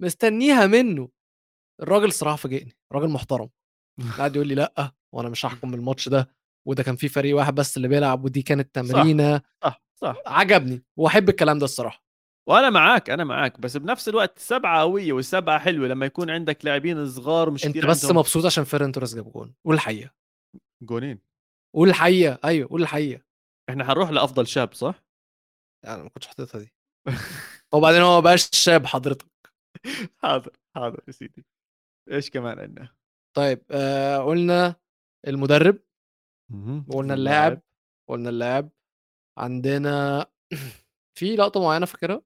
[0.02, 1.08] مستنيها منه
[1.82, 3.48] الراجل صراحة فاجئني راجل محترم.
[4.18, 6.34] قاعد يقول لي لأ وأنا مش هحكم الماتش ده.
[6.68, 10.16] وده كان في فريق واحد بس اللي بيلعب ودي كانت تمرينة صح صح, صح.
[10.26, 12.04] عجبني وأحب الكلام ده الصراحة.
[12.48, 17.06] وأنا معاك أنا معاك بس بنفس الوقت سبعة قوية والسبعه حلوة لما يكون عندك لاعبين
[17.06, 18.18] صغار مش أنت بس عندهم...
[18.18, 20.10] مبسوط عشان فيران توريس جاب جول قول الحقيقة.
[20.82, 21.18] جولين.
[21.74, 23.22] قول الحقيقة أيوه قول الحقيقة.
[23.70, 25.04] إحنا هنروح لأفضل شاب صح؟
[25.86, 26.72] أنا ما كنتش حاططها دي.
[27.74, 29.26] وبعدين هو ما بقاش شاب حضرتك.
[30.22, 31.46] حاضر حاضر يا سيدي.
[32.10, 32.88] إيش كمان عندنا؟
[33.36, 34.74] طيب آه قلنا
[35.26, 35.78] المدرب.
[36.88, 37.60] وقلنا اللاعب
[38.08, 38.70] قلنا اللاعب
[39.38, 40.26] عندنا
[41.18, 42.22] في لقطة معينة فاكرها؟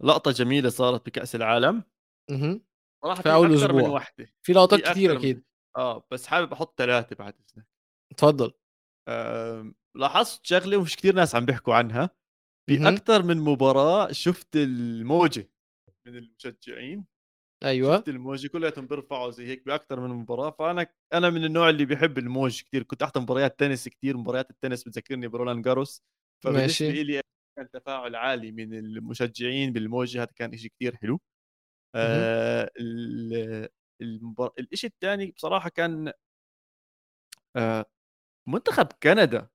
[0.00, 1.82] لقطة جميلة صارت بكأس العالم.
[2.30, 2.60] أها
[3.02, 5.44] صراحة في أول أسبوع من وحده في لقطات كثير أكيد.
[5.76, 7.66] آه بس حابب أحط ثلاثة بعد إذنك.
[8.16, 8.52] تفضل
[9.08, 12.10] آه لاحظت شغلة ومش كثير ناس عم بيحكوا عنها.
[12.66, 15.50] في أكثر من مباراة شفت الموجة
[16.06, 17.04] من المشجعين.
[17.64, 17.96] أيوه.
[17.96, 22.18] شفت الموجي كلياتهم بيرفعوا زي هيك باكثر من مباراة فأنا أنا من النوع اللي بيحب
[22.18, 26.02] الموج كثير كنت أحضر مباريات تنس كثير مباريات التنس بتذكرني برولان جاروس.
[26.44, 27.20] فبالنسبة لي
[27.56, 31.20] كان تفاعل عالي من المشجعين بالموجة هذا كان شيء كثير حلو.
[31.94, 32.70] آه
[34.02, 34.52] المبار...
[34.58, 36.12] الشيء الثاني بصراحة كان
[37.56, 37.84] آه
[38.48, 39.48] منتخب كندا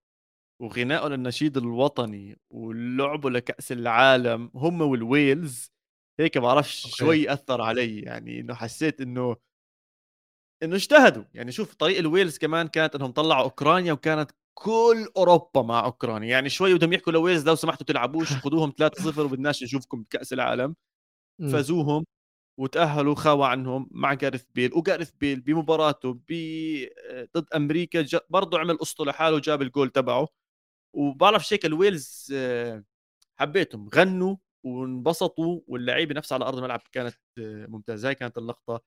[0.62, 5.72] وغنائه للنشيد الوطني ولعبه لكأس العالم هم والويلز.
[6.20, 9.36] هيك ما بعرفش شوي أثر علي يعني إنه حسيت إنه
[10.64, 11.24] إنه اجتهدوا.
[11.34, 16.30] يعني شوف طريق الويلز كمان كانت إنهم طلعوا أوكرانيا وكانت كل أوروبا مع أوكرانيا.
[16.30, 20.76] يعني شوي بدهم يحكوا لويلز لو سمحتوا تلعبوش خذوهم 3-0 وبدناش نشوفكم بكأس العالم.
[21.41, 21.49] إمم.
[21.49, 22.05] فازوهم
[22.59, 26.34] وتأهلوا خاوى عنهم مع جاريث بيل وجاريث بيل بمباراته ب
[27.11, 30.28] آه، ضد أمريكا برضه عمل قصته لحاله وجاب الجول تبعه.
[30.95, 32.84] وبعرف هيك الويلز آه،
[33.39, 33.89] حبيتهم.
[33.95, 38.82] غنوا وانبسطوا واللعيبة نفسها على أرض الملعب كانت ممتازة هاي كانت اللقطة.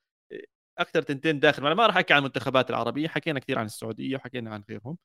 [0.78, 4.50] أكثر تنتين داخل أنا ما راح أحكي عن المنتخبات العربية حكينا كثير عن السعودية وحكينا
[4.50, 4.98] عن غيرهم.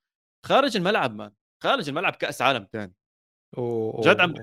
[0.45, 1.31] خارج الملعب man
[1.63, 2.93] خارج الملعب كأس عالم ثاني
[3.99, 4.33] جد عم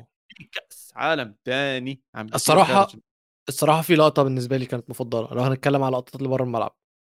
[0.53, 2.89] كأس عالم ثاني عم الصراحة
[3.49, 6.77] الصراحة في لقطة بالنسبة لي كانت مفضلة لو هنتكلم على لقطات اللي بره الملعب.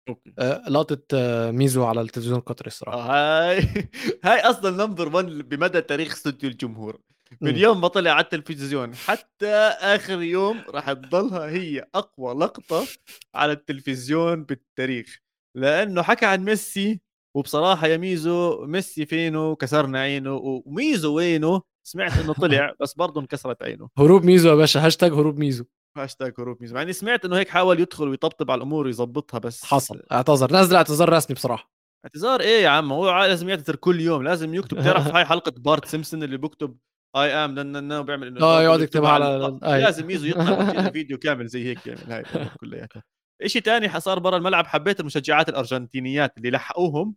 [0.09, 0.33] أوكي.
[0.39, 2.99] آه لقطة آه ميزو على التلفزيون القطري الصراحة.
[2.99, 3.59] آه هاي
[4.25, 7.01] هاي أصلا number 1 بمدى تاريخ استوديو الجمهور.
[7.41, 12.87] من يوم ما طلع على التلفزيون حتى آخر يوم راح تضلها هي أقوى لقطة
[13.35, 15.19] على التلفزيون بالتاريخ.
[15.57, 17.01] لأنه حكى عن ميسي
[17.37, 20.35] وبصراحة يا ميزو ميسي فينه؟ كسرنا عينه.
[20.35, 23.89] وميزو وينه؟ سمعت إنه طلع بس برضه انكسرت عينه.
[23.99, 25.65] هروب ميزو يا باشا هاشتاج هروب ميزو.
[25.97, 26.77] هاشتاج هروب ميزو.
[26.77, 30.03] يعني سمعت إنه هيك حاول يدخل ويطبطب على الأمور ويظبطها بس حصل.
[30.13, 30.53] اعتذر.
[30.53, 31.71] نزل اعتذار رسمي بصراحة.
[32.05, 34.83] اعتذار إيه يا عم؟ هو لازم يعتذر كل يوم لازم يكتب.
[34.83, 36.77] تعرف هاي حلقة بارت سيمسون اللي بكتب
[37.17, 41.65] I am not وبيعمل إنه آه يقعد يكتبها على لازم ميزو يطلع فيديو كامل زي
[41.67, 42.25] هيك يعمل هاي
[42.61, 43.03] كلياتها.
[43.47, 47.15] شيء ثاني صار برا الملعب حبيت المشجعات الأرجنتينيات اللي لحقوهم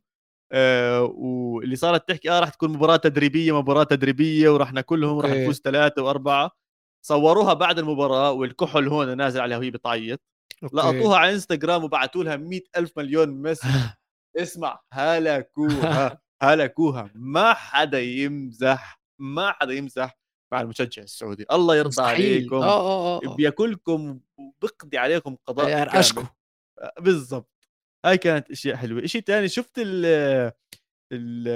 [0.52, 5.62] آه واللي صارت تحكي آه راح تكون مباراة تدريبية مباراة تدريبية وراح ناكلهم وراح نفوز
[5.64, 6.52] ثلاثة وأربعة.
[7.06, 10.22] صوروها بعد المباراة والكحل هون نازل عليها وهي بتعيط.
[10.74, 13.70] لقطوها على إنستغرام وبعثوا لها 100 ألف مليون مسج.
[14.42, 17.12] اسمع هلكوها هلكوها.
[17.16, 20.20] ما حدا يمزح ما حدا يمزح
[20.54, 21.46] مع المشجع السعودي.
[21.52, 22.38] الله يرضى مستحيل.
[22.38, 22.56] عليكم.
[22.56, 25.66] آه آه آه بياكلكم وبقضي عليكم قضاء
[26.82, 27.70] آه، بالضبط.
[28.06, 29.06] هاي كانت أشياء حلوة.
[29.06, 30.06] شيء ثاني شفت ال
[31.14, 31.48] ال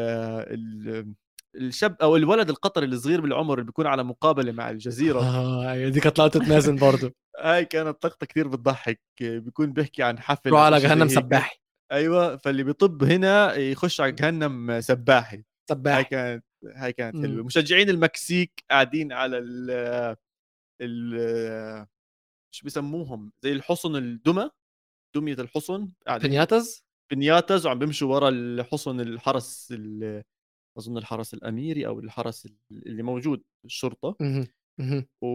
[0.53, 1.13] ال
[1.55, 6.19] الشاب أو الولد القطري الصغير بالعمر اللي بيكون على مقابلة مع الجزيرة؟ آه دي كانت
[6.19, 9.01] لقطه مازن برضه هاي كانت لقطه كثير بتضحك.
[9.21, 11.57] بيكون بيحكي عن حفل روح على جهنم سباحي.
[11.91, 15.37] أيوه فاللي بيطب هنا يخش على جهنم سباحي.
[15.37, 16.45] هاي سباح كانت
[16.75, 17.25] هاي كانت إمم.
[17.25, 19.71] حلوة مشجعين المكسيك قاعدين على ال
[20.81, 21.87] ال
[22.55, 24.49] شو بيسموهم؟ زي الحصن الدمى
[25.15, 30.23] دمية الحصن قاعدين piñatas بنياتز؟ وعم بيمشوا ورا الحصن الحرس ال-
[30.77, 34.15] أظن الحرس الأميري أو الحرس اللي موجود الشرطه.
[35.21, 35.27] و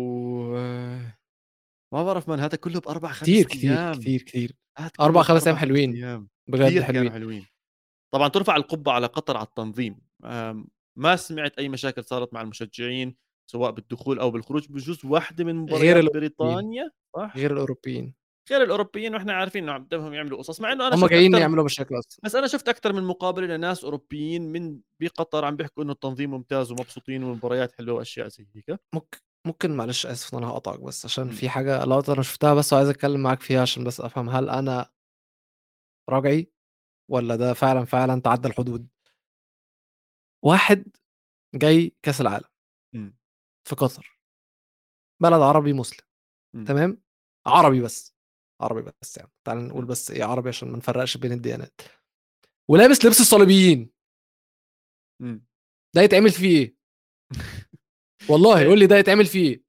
[1.95, 3.39] ما بعرف من هذا كله بأربع خمس أيام.
[3.79, 5.95] 4 5 بأربع، أيام خمس حلوين.
[5.95, 6.29] أيام.
[6.49, 7.13] بجد كتير كانوا حلوين.
[7.13, 7.47] حلوين.
[8.15, 10.01] طبعا ترفع القبه على قطر على التنظيم.
[10.25, 13.17] آم، ما سمعت أي مشاكل صارت مع المشجعين
[13.47, 16.11] سواء بالدخول أو بالخروج بجوز واحدة من مباريات الأوروبيين.
[16.15, 18.15] بريطانيا صح غير الأوروبيين
[18.51, 21.65] غير الأوروبيين وإحنا عارفين إنه بدهم يعملوا قصص مع إنه أنا هم جايين أكتر يعملوا
[21.65, 25.93] مشاكل أصلًا بس أنا شفت أكثر من مقابلة لناس أوروبيين من بقطر عم بيحكوا إنه
[25.93, 30.81] التنظيم ممتاز ومبسوطين والمباريات حلوة وأشياء زي هيك ممكن ممكن معلش آسف إن أنا هاقاطعك
[30.81, 31.33] بس عشان إمم.
[31.33, 34.91] في حاجة لقطة أنا شُفتها بس وعايز أتكلم معاك فيها عشان بس أفهم هل أنا
[36.11, 36.53] رجعي
[37.11, 38.89] والّا ده فعلًا، فعلًا تعدّى الحدود؟
[40.45, 40.85] واحد
[41.55, 42.49] جاي كأس العالم
[42.95, 43.17] إمم.
[43.69, 44.21] في قطر،
[45.23, 46.07] بلد عربي مسلم
[46.55, 46.65] إمم.
[46.65, 47.03] تمام،
[47.47, 48.15] عربي بس،
[48.61, 49.85] عربي بس يعني، تعالَ نقول.
[49.85, 51.81] بس إيه عربي عشان ما نفرّقش بين الديانات،
[52.71, 53.91] ولابس لبس الصليبيين،
[55.23, 55.47] إمم.
[55.97, 56.77] ده يتعمل فيه إيه؟
[58.31, 59.65] والله قُل لي ده يتعمل فيه إيه؟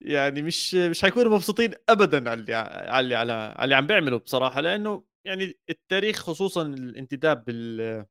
[0.00, 4.60] يعني مش مش حيكونوا مبسوطين ابدا على اللي على اللي على اللي عم بيعملوا بصراحة
[4.60, 8.06] لأنه يعني التاريخ خصوصا الانتداب بال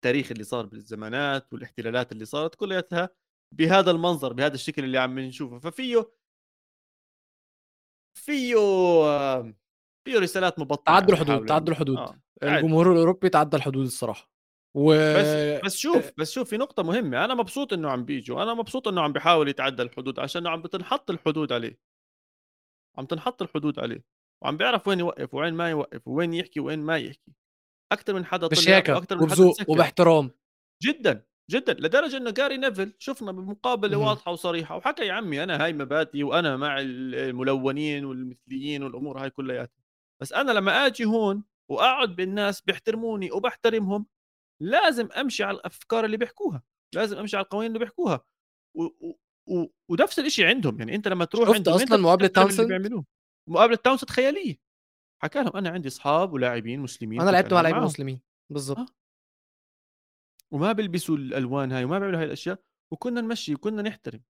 [0.00, 3.10] التاريخ اللي صار بالزمانات والاحتلالات اللي صارت كلياتها
[3.54, 5.58] بهذا المنظر بهذا الشكل اللي عم نشوفه.
[5.58, 6.12] ففيه
[8.18, 8.54] فيه
[10.04, 11.74] فيه رسالات مبطنه تعدّوا الحدود، تعدّوا.
[11.74, 12.20] الحدود، آه.
[12.42, 14.30] الجمهور الأوروبي تعدّى الحدود الصراحة،
[14.76, 17.24] و بس بس شوف بس شوف في نقطة مهمة.
[17.24, 18.42] أنا مبسوط إنه عم بيجوا.
[18.42, 21.78] أنا مبسوط إنه عم بيحاول يتعدى الحدود عشان عم بتنحط الحدود عليه.
[22.98, 24.04] عم تنحط الحدود عليه.
[24.42, 27.32] وعم بيعرف وين يوقف وين ما يوقف وين يحكي وين ما يحكي.
[27.92, 30.30] أكثر من حدا طلع وأكثر من حدا وباحترام،
[30.82, 34.02] جدا جدا لدرجة إنه جاري نيفل شفنا بمقابلة اهم.
[34.02, 39.82] واضحة وصريحة وحكى يا عمي أنا هاي مبادئي وأنا مع الملونين والمثليين والأمور هاي كلياتها.
[40.22, 44.06] بس أنا لما آجي هون وأقعد بالناس بيحترموني وبحترمهم
[44.62, 46.62] لازم أمشي على الأفكار اللي بيحكوها
[46.94, 48.24] لازم أمشي على القوانين اللي بيحكوها.
[48.76, 48.82] و...
[48.82, 49.18] و...
[49.46, 49.66] و...
[49.88, 53.04] ونفس الشيء عندهم يعني أنت لما تروح شُفت بتحترم اللي تاونسند؟
[53.48, 54.69] مقابلة تاونسند خيالية.
[55.22, 57.84] حكى لهم أنا عندي أصحاب ولاعبين مسلمين كنت لعبت مع معهم.
[57.84, 58.20] مسلمين،
[58.52, 58.78] بالضبط.
[58.78, 58.86] آه.
[60.50, 62.58] وما بيلبسوا الألوان هاي وما بيعملوا هاي الأشياء
[62.92, 64.20] وكنا نمشي وكنا نحترم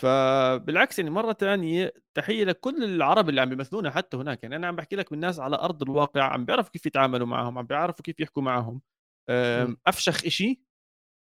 [0.00, 4.76] فبالعكس يعني مرة ثانية تحية لكل العرب اللي عم بيمثلونا حتى هناك يعني أنا عم
[4.76, 8.20] بحكي لك من ناس على أرض الواقع عم بيعرفوا كيف يتعاملوا معهم عم بيعرفوا كيف
[8.20, 8.80] يحكوا معهم
[9.30, 9.76] إمم.
[9.86, 10.62] أفشخ إشي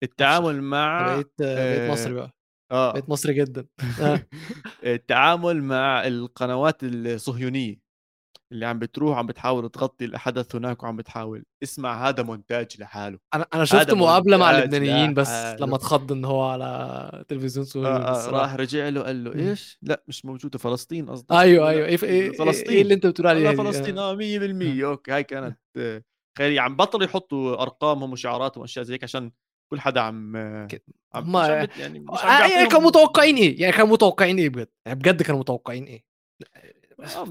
[0.03, 2.31] التعامل مع بقيت بقيت آه، مصري بقى،
[2.71, 3.67] آه بقيت مصري جدًا،
[4.01, 4.27] آه.
[4.83, 7.88] التعامل مع القنوات الصهيونية
[8.51, 13.45] اللي عم بتروح عم بتحاول تغطي الحدث هناك وعم بتحاول اسمع هذا مونتاج لحاله أنا
[13.53, 15.65] أنا شُفت هذا مقابلة مع اللبنانيين بس لحاله.
[15.65, 18.41] لمّا اتخض إن هو على تلفزيون آه آه الصراحة.
[18.43, 19.35] راح رجع له قال له.
[19.35, 23.05] إيش؟ لا مش موجودة فلسطين قصدك أيوه، ولا أيوه، إيه إيه فلسطين إيه اللي أنت
[23.07, 24.11] بتقول دي؟ فلسطين آه.
[24.11, 26.03] آه 100% أوكي هاي كانت آه،
[26.37, 29.31] خيالية عم بطلوا يحطوا أرقامهم وشعاراتهم وأشياء زي هيك عشان
[29.71, 30.35] كل حدا عم
[31.13, 31.31] عم
[31.65, 35.39] بت- يعني آه، يعني كانوا متوقعين إيه؟ يعني كانوا متوقعين إيه بجد؟ يعني بجد كانوا
[35.39, 36.03] متوقعين إيه؟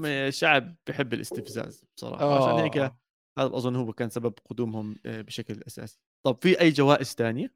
[0.05, 2.99] آه، شعب بحب الاستفزاز بصراحة عشان هيك آه.
[3.39, 7.53] هذا اظن هو كان سبب قدومهم آه، بشكل أساسي طب في أي جوائز تانية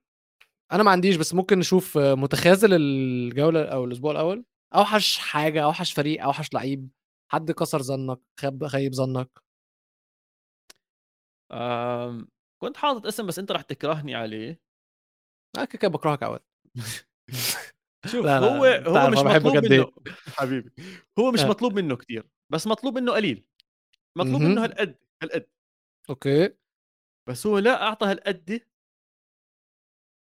[0.72, 4.46] أنا ما عنديش بس ممكن نشوف متخاذل الجولة أو الأسبوع الأول،
[4.76, 6.90] أوحش حاجة، أوحش فريق، أوحش لعيب،
[7.32, 9.30] حد كسر ظنك، خاب خيب ظنك.
[11.52, 12.28] آم،
[12.62, 14.62] كنت حاطط اسم بس أنت رح تكرهني عليه
[15.58, 16.42] أنا كده باكرهك عواد.
[18.06, 19.80] شوف لا، لا، هو هو مش أنا مطلوب قد إيه.
[19.80, 19.92] منه
[20.28, 20.72] حبيبي
[21.20, 21.48] هو مش آه.
[21.48, 23.46] مطلوب منه كتير بس مطلوب منه قليل
[24.18, 24.42] مطلوب.
[24.42, 25.48] منه هالقد هالقد
[26.10, 26.50] أوكي.
[27.30, 28.62] بس هو لا أعطى هالقد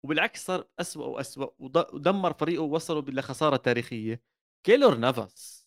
[0.04, 4.22] وبالعكس صار أسوأ وأسوأ ودمر فريقه ووصله لخسارة تاريخية
[4.66, 5.66] كيلور نافاس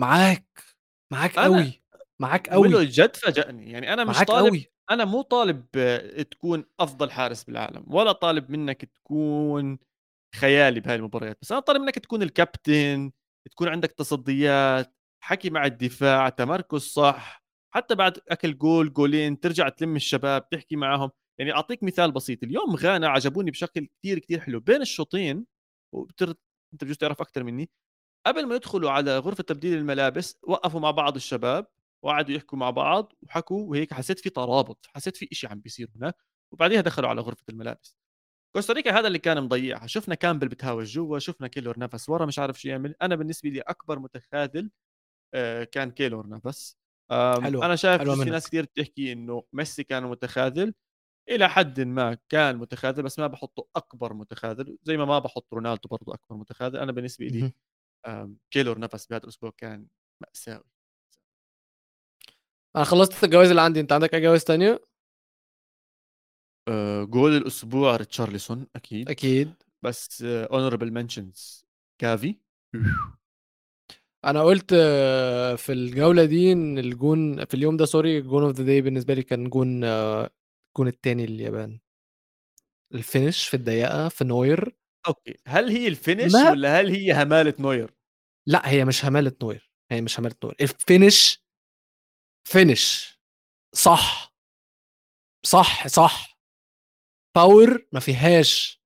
[0.00, 0.62] معاك،
[1.12, 1.82] معاك أنا- أوي،
[2.20, 4.72] معاك أوي، جد فاجأني يعني أنا مش معاك طالب أوي.
[4.90, 5.66] أنا مو طالب
[6.30, 9.78] تكون أفضل حارس بالعالم ولا طالب منك تكون
[10.34, 13.12] خيالي بهاي المباريات بس أنا طالب منك تكون الكابتن
[13.50, 17.42] تكون عندك تصديات حكي مع الدفاع تمركز صح
[17.74, 22.76] حتى بعد أكل جول جولين ترجع تلم الشباب تحكي معهم يعني أعطيك مثال بسيط اليوم
[22.76, 25.46] غانا عجبوني بشكل كتير كتير حلو بين الشوطين
[25.94, 26.34] وبتر...
[26.72, 27.70] أنت بجوز تعرف أكثر مني
[28.26, 31.66] قبل ما يدخلوا على غرفة تبديل الملابس وقفوا مع بعض الشباب
[32.04, 36.16] وقعدوا يحكوا مع بعض وحكوا وهيك حسيت في ترابط حسيت في إشي عم بيصير هناك
[36.52, 37.96] وبعديها دخلوا على غرفة الملابس.
[38.56, 42.60] كوستاريكا هذا اللي كان مضيعها شفنا كامبل بتهاوش جوا شفنا كيلور نافاس ورا مش عارف
[42.60, 44.70] شو يعمل أنا بالنسبة لي أكبر متخاذل
[45.34, 46.76] آه، كان كيلور نافاس
[47.12, 48.30] آمم، حلوة، أنا شايف بجوز في.
[48.30, 50.74] ناس كتير بتحكي إنه ميسي كان متخاذل،
[51.30, 55.88] إلى حدٍ ما كان متخاذل بس ما باحطّه أكبر متخاذل، زي ما ما باحط رونالدو
[55.88, 56.76] برضه أكبر متخاذل،
[57.22, 57.52] إلي اهم.
[58.06, 59.86] آمم، كيلور نافاس بهذا الأسبوع كان
[60.22, 60.64] مأساوي.
[62.76, 64.80] أنا خلّصت الجوايز اللي عندي، أنت عندك أي جوايز تانية؟
[67.04, 69.54] جول الأسبوع ريتشارلسون أكيد، أكيد.
[69.82, 71.64] بس honorable mentions
[72.02, 72.36] جافي
[74.24, 74.74] أنا قُلت
[75.58, 79.22] في الجولة دي إن الجون في اليوم ده sorry الجون of the day بالنسبة لي
[79.22, 81.80] كان جون الجون التاني لليابان.
[82.94, 84.76] ال finish في الضيقة في نوير.
[85.08, 87.94] أوكي، هل هي ال finish ما والّا هل هي همالة نوير؟
[88.46, 91.36] لأ، هي مش همالة نوير، هي مش همالة نوير، ال
[92.48, 93.16] finish finish
[93.74, 94.34] صح،
[95.46, 96.37] صح، صح،
[97.38, 98.82] power ما فيهاش،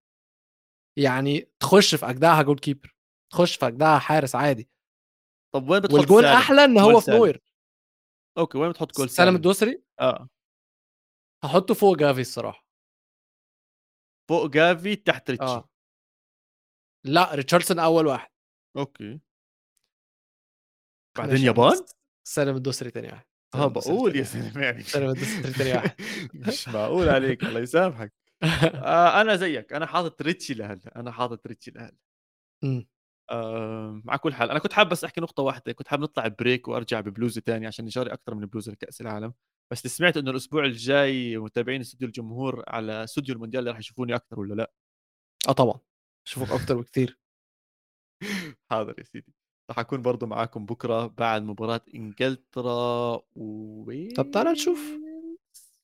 [0.98, 2.90] يعني تخش في أجدعها goal keeper
[3.32, 4.70] تخش في أجدعها حارس عادي،
[5.54, 7.10] طب وين بتحط والجون سالم؟ إن جول هو في.
[7.10, 7.42] نوير.
[8.38, 10.28] أوكي، وين بتحط جول سالم سالم؟ الدوسري آه،
[11.44, 12.66] هاحطه فوق جافي الصراحة.
[14.30, 15.68] فوق جافي تحت ريتشي، آه.
[17.06, 18.30] لأ، ريتشاردسون أول واحد.
[18.76, 19.20] أوكي.
[21.18, 21.86] بعدين يابان؟
[22.28, 23.24] سالم الدوسري تاني واحد.
[23.54, 24.24] باقول تاني يا.
[24.24, 26.00] زلمة يعني سالم الدوسري تاني واحد.
[26.48, 28.12] مش معقول عليك الله يسامحك.
[28.86, 31.96] آه، أنا زيك، أنا حاطط ريتشي لهلّا، أنا حاطط ريتشي لهلّا.
[32.64, 32.86] إمم.
[33.30, 36.68] آآ، على كل حال أنا كنت حابب بس أحكي نقطة واحدة، كنت حابب نطلع break
[36.68, 39.34] وأرجع ببلوزة تاني عشان نشاري أكتر من بلوزة لكأس العالم،
[39.72, 44.40] بس سمعت إنه الأسبوع الجاي متابعين استوديو الجمهور على استوديو المونديال اللي راح يشوفوني أكتر
[44.40, 44.72] والّا لأ؟
[45.48, 45.80] آه طبعًا،
[46.26, 47.18] أشوفك أكتر بكتير.
[48.70, 49.34] حاضر يا سيدي،
[49.70, 54.78] راح أكون برضه معاكم بكرة بعد مباراة إنجلترا و طب تعالَ نشوف،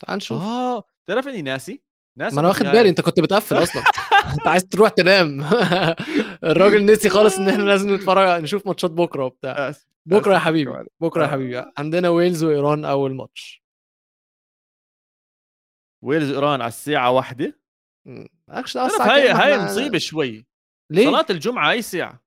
[0.01, 0.39] تعالَ نشوف.
[0.43, 1.83] آه، تعرف إني ناسي،
[2.19, 3.83] ناسي ما إنه واخد النهاية بالي أنت كنت بتقفّل أصلًا،
[4.39, 5.41] أنت عايز تروح تنام.
[6.45, 9.69] الراجل نسي خالص إن إحنا لازم نتفرج نشوف ماتشات بكرة وبتاع.
[9.71, 10.73] آسف، بكرة يا حبيبي،.
[11.01, 11.31] بكرة يا آه.
[11.31, 13.61] حبيبي، عندنا ويلز وإيران أول ماتش.
[16.03, 17.53] ويلز إيران على الساعة 13:00
[18.07, 20.47] إمم، مالكش دعوة تعرف الساعة هاي هاي مصيبة شوي،
[20.91, 22.21] ليه؟ صلاة الجمعة أي ساعة؟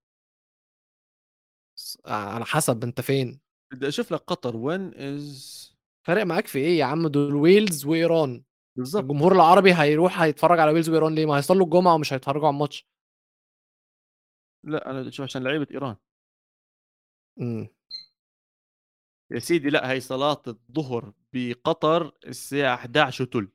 [1.78, 3.42] س على حسب أنت فين.
[3.74, 5.72] بدي أشوف لك قطر when is
[6.04, 8.44] فارق معاك في إيه يا عم دول ويلز وإيران.
[8.76, 9.02] بالضبط.
[9.04, 12.86] الجمهور العربي هيروح هيتفرج على ويلز وإيران ليه؟ ما هيصلّوا الجمعة ومش هيتفرجوا على الماتش.
[14.64, 15.96] لأ، أنا بدي أشوف عشان لعيبة إيران.
[17.40, 17.68] إمم.
[19.32, 23.52] يا سيدي لأ، هي صلاة الضهر بقطر الساعة 11:03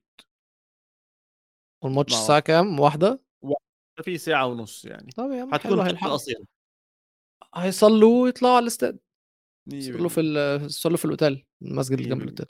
[1.82, 2.44] والماتش ما الساعة أعرف.
[2.44, 3.18] كام؟ 13:00؟
[4.04, 6.12] في ساعة ونُص يعني، طب يا عم حتكون فترة هيلحقوا.
[6.12, 6.46] قصيرة.
[7.54, 8.98] هيصلّوا ويطلعوا على الاستاد.
[9.66, 12.46] 100% يصلّوا في ال يصلّوا في الأوتيل، المسجد اللي جنب 100% الأوتيل.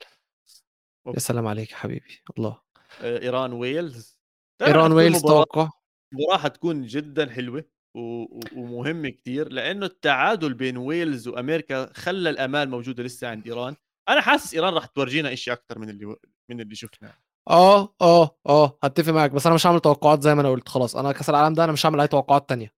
[1.14, 1.18] يا.
[1.18, 2.61] سلام عليك يا حبيبي، الله.
[3.02, 4.18] آآ، إيران ويلز
[4.62, 5.70] حتكون ويلز توقع؟
[6.14, 7.64] مباراة حتكون جدًا حلوة
[7.96, 13.76] و و ومهمة كتير، لإنه التعادل بين ويلز وأمريكا خلّى الآمال موجودة لسه عند إيران،
[14.09, 16.16] أنا حاسس إيران راح تورجينا إشي أكتر من اللي
[16.50, 17.14] من اللي شُفناه.
[17.50, 20.96] آه، آه، آه، هاتفق معاك، بس أنا مش هاعمل توقعات زي ما أنا قُلت خلاص،
[20.96, 22.72] أنا كأس العالم ده أنا مش هاعمل أي توقعات تانية،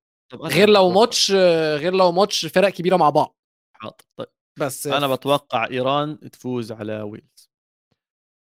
[0.44, 1.30] غير لو ماتش
[1.76, 3.38] غير لو ماتش فرق كبيرة مع بعض.
[3.74, 4.28] حاضر، طيب
[4.60, 7.37] بس أنا ف باتوقع إيران تفوز على ويلز.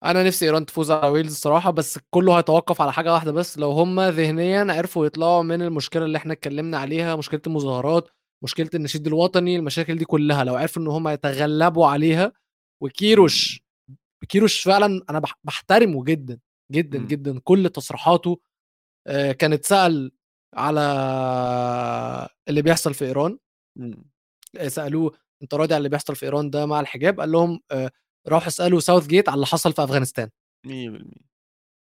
[0.06, 3.72] أنا نفسي إيران تفوز على ويلز الصراحة، بس كلّه هيتوقف على حاجة واحدة بس، لو
[3.72, 8.10] هُم ذهنيًا عرفوا يطلعوا من المشكلة اللي إحنا اتكلمنا عليها، مشكلة المظاهرات،
[8.44, 12.32] مشكلة النشيد الوطني، المشاكل دي كلّها، لو عرفوا إن هُم يتغلبوا عليها،
[12.82, 13.64] وكيروش
[14.30, 16.40] كيروش فعلًا أنا باح باحترمه جدًا،
[16.72, 17.00] جدًا،.
[17.00, 18.42] جدًا، كل تصريحاته
[19.08, 20.12] آآ، كان اتسأل
[20.56, 20.82] على
[22.50, 23.38] اللي بيحصل في إيران،
[23.80, 24.06] إمم.
[24.60, 27.62] آآ، سألوه أنت راضي عن اللي بيحصل في إيران ده مع الحجاب؟ قال لهم
[28.28, 30.30] روحوا اسألوا South Gate على اللي حصل في أفغانستان.
[30.66, 31.24] 100%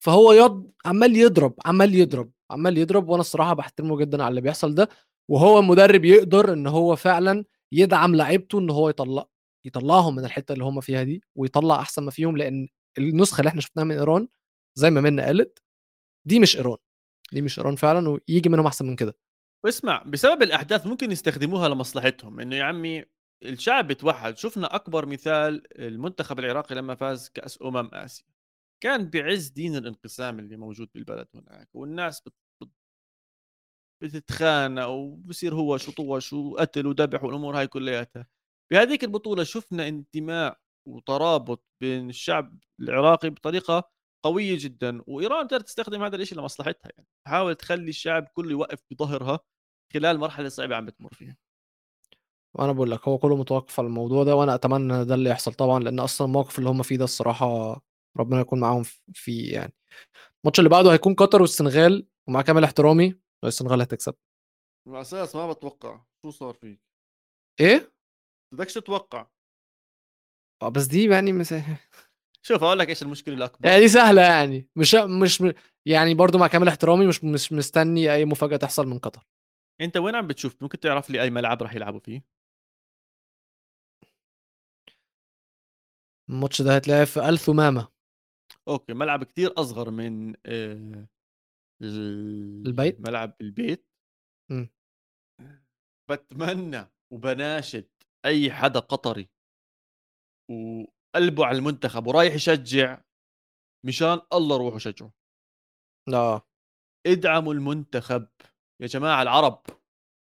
[0.04, 4.76] فهو يض عمّال يضرب، عمّال يضرب، عمّال يضرب، وأنا الصراحة باحترمه جدًا على اللي بيحصل
[4.76, 4.90] ده،
[5.30, 9.26] وهو مدرب يقدر إن هو فعلًا يدعم لعيبته إن هو يطلّع
[9.68, 12.68] يطلّعهم من الحتة اللي هُم فيها دي، ويطلّع أحسن ما فيهم، لإن
[12.98, 14.28] النسخة اللي إحنا شُفناها من إيران
[14.76, 15.60] زي ما منى قالت،
[16.28, 16.78] دي مش إيران،
[17.34, 19.18] دي مش إيران فعلًا، وييجي منهم أحسن من كده.
[19.66, 23.06] واسمع بسبب الأحداث ممكن يستخدموها لمصلحتهم، إنه يا عمي
[23.44, 28.26] الشعب بيتوحد، شُفنا أكبر مثال المنتخب العراقي لمّا فاز كأس أمم آسيا،
[28.84, 32.34] كان بعز دين الانقسام اللي موجود بالبلد هناك، والناس بت
[32.64, 32.70] بت
[34.02, 38.28] بتتخانق وبصير هو شو طوش وقتل وذبح والأمور هاي كلّياتها.
[38.72, 43.92] بهذيك البطولة شُفنا انتماء وترابط بين الشعب العراقي بطريقة
[44.26, 49.40] قوية جدًا، وإيران تقدر تستخدم هذا الإشي لمصلحتها يعني، تحاول تخلّي الشعب كلّه يوقف بضهرها
[49.94, 51.38] خلال مرحلة صعبة عم بتمُر فيها.
[52.54, 55.54] وأنا باقول لك هو كلّه متوقف على الموضوع ده، وأنا أتمنى إن ده اللي يحصل
[55.54, 57.82] طبعًا، لإن أصلًا الموقف اللي هُم فيه ده الصراحة
[58.18, 58.84] ربنا يكون معاهم
[59.14, 59.74] فيه يعني.
[60.44, 64.16] الماتش اللي بعده هيكون قطر والسنغال، ومع كامل احترامي السنغال هتكسب.
[64.88, 66.80] على أساس ما باتوقع، شو صار فيك؟
[67.60, 67.94] إيه؟
[68.54, 69.28] بدكش تتوقع.
[70.62, 71.54] آه، بس دي يعني مس...
[72.48, 75.44] شوف أقول لك إيش المشكلة الأكبر يعني دي سهلة يعني مش مش
[75.86, 79.28] يعني برضو مع كامل احترامي مش مش مستني أي مفاجأة تحصل من قطر
[79.82, 82.24] أنت وين عم بتشوف ممكن تعرف لي أي ملعب راح يلعبوا فيه
[86.30, 87.88] الماتش ده هيتلعب في ال ثمامه
[88.68, 91.08] أوكي ملعب كتير أصغر من آه،
[91.82, 93.88] البيت؟ ملعب البيت.
[94.52, 94.70] مم.
[96.12, 97.90] بتمنى وبناشد
[98.26, 99.30] أي حدا قطري
[100.52, 103.02] وقلبه على المنتخب ورايح يشجع
[103.86, 105.12] مشان الله روحوا شجعوا
[106.10, 106.42] لا
[107.08, 108.28] ادعموا المنتخب
[108.82, 109.64] يا جماعة العرب.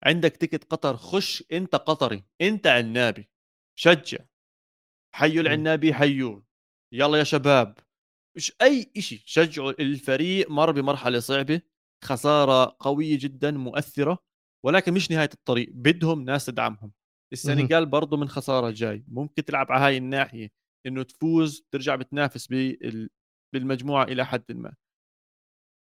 [0.04, 3.30] عندك تيكت قطر خش أنت قطري أنت عنابي
[3.80, 4.26] شجع.
[5.16, 6.46] حيوا العنابي حيوه
[6.94, 7.78] يلا يا شباب.
[8.38, 11.62] مش أي شيء شجعوا الفريق مر بمرحلة صعبة
[12.04, 14.20] خسارة قوية جدا مؤثرة
[14.66, 15.70] ولكن مش نهاية الطريق.
[15.74, 16.92] بدهم ناس تدعمهم.
[17.34, 19.06] السنغال برضه من خسارة جاي.
[19.08, 20.52] ممكن تلعب على هاي الناحية.
[20.88, 23.10] إنه تفوز ترجع بتنافس بال-
[23.54, 24.74] بالمجموعة إلى حد ما.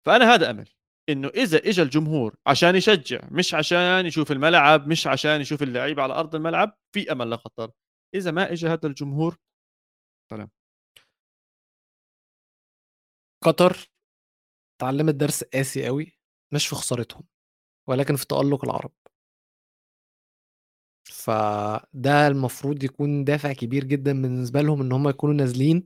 [0.05, 0.69] فأنا هذا أمل.
[1.09, 6.13] إنه إذا اجى الجمهور عشان يشجع مش عشان يشوف الملعب مش عشان يشوف اللعيبة على
[6.13, 7.71] أرض الملعب في أمل لقطر
[8.15, 9.37] إذا ما اجى هذا الجمهور
[13.43, 13.91] قطر
[14.77, 16.19] اتعلمت درس قاسي قوي
[16.53, 17.23] مش في خسارتهم
[17.87, 18.91] ولكن في تألق العرب.
[21.11, 25.83] فده المفروض يكون دافع كبير جدا بالنسبة لهم إن هم يكونوا نازلين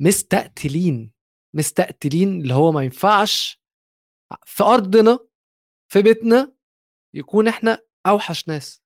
[0.00, 1.12] مستقتلين
[1.54, 3.62] مستقتلين اللي هو ما ينفعش
[4.46, 5.18] في أرضنا
[5.92, 6.52] في بيتنا
[7.14, 8.82] يكون إحنا أوحش ناس.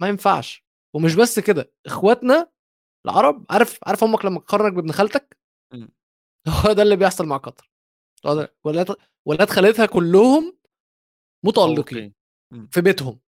[0.00, 0.63] ما ينفعش.
[0.94, 2.50] ومش بس كده إخواتنا
[3.06, 5.38] العرب عارف عارف أمك لما تقارنك بابن خالتك
[5.72, 5.88] مم.
[6.48, 7.70] هو ده اللي بيحصل مع قطر
[8.24, 10.58] ده- ولاد ولاد خالتها كلهم
[11.44, 12.14] متألقين متفوقين.
[12.52, 12.68] مم.
[12.72, 13.20] في بيتهم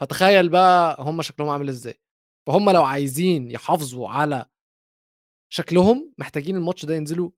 [0.00, 2.00] فتخيل بقى هم شكلهم عامل إزاي
[2.48, 4.46] فهم لو عايزين يحافظوا على
[5.52, 7.30] شكلهم محتاجين الماتش ده ينزلوا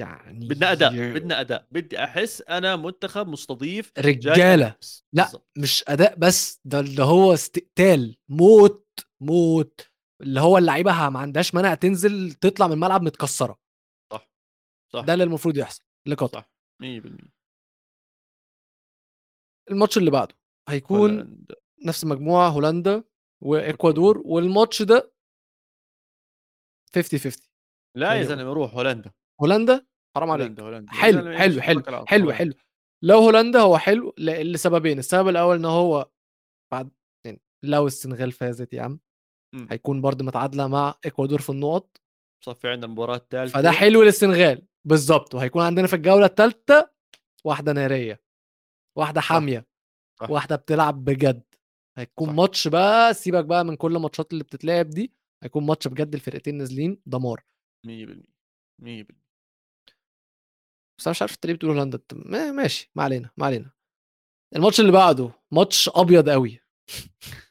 [0.00, 4.76] يعني بدنا أداء بدنا أداء بدي أحس أنا منتخب مستضيف رجالة.
[5.12, 5.28] لا.
[5.58, 9.90] مش أداء بس ده اللي هو استقتال موت موت
[10.22, 13.58] اللي هو اللعيبة ما عندهاش مانع تنزل تطلع من الملعب متكسرة.
[14.12, 14.28] صح
[14.92, 15.00] صح.
[15.04, 16.50] ده اللي المفروض يحصل لقطر صح
[16.82, 17.30] 100%
[19.70, 20.34] الماتش اللي بعده
[20.68, 21.54] هيكون هولندا.
[21.86, 23.04] نفس المجموعة هولندا
[23.42, 25.12] وإكوادور والماتش ده
[26.94, 27.46] 50 50
[27.96, 29.12] لا يا يعني زلمة روح هولندا.
[29.40, 29.86] هولندا؟
[30.16, 30.46] حرام عليك.
[30.46, 30.92] هولندا هولندا.
[30.92, 31.82] حلو زلمة، حلو حلو.
[31.82, 32.34] حلو هولندا.
[32.34, 32.52] حلو.
[33.04, 34.98] لو هولندا هو حلو لسببين.
[34.98, 36.10] السبب الأول إن هو
[36.72, 36.90] بعد
[37.26, 39.00] يعني لو السنغال فازت يا عم.
[39.70, 42.00] هيكون برضه متعادلة مع إكوادور في النقط.
[42.44, 44.66] صفي عندنا المباراة الثالثه فده حلو للسنغال.
[44.84, 46.90] بالظبط وهيكون عندنا في الجولة الثالثه
[47.44, 48.22] واحدة نارية
[48.98, 49.66] واحدة حامية
[50.20, 50.30] صح.
[50.30, 51.42] واحدة بتلعب بجد.
[51.98, 52.34] هيكون صح.
[52.34, 57.00] ماتش بقى سيبك بقى من كل الماتشات اللي بتتلعب دي هيكون ماتش بجد الفرقتين نازلين
[57.06, 57.44] دمار.
[57.86, 57.90] 100%
[58.82, 59.06] 100%
[60.98, 62.00] بس أنا مش عارف أنت ليه بتقول هولندا
[62.52, 63.70] ماشي ما علينا ما علينا.
[64.56, 66.60] الماتش اللي بعده ماتش أبيض قوي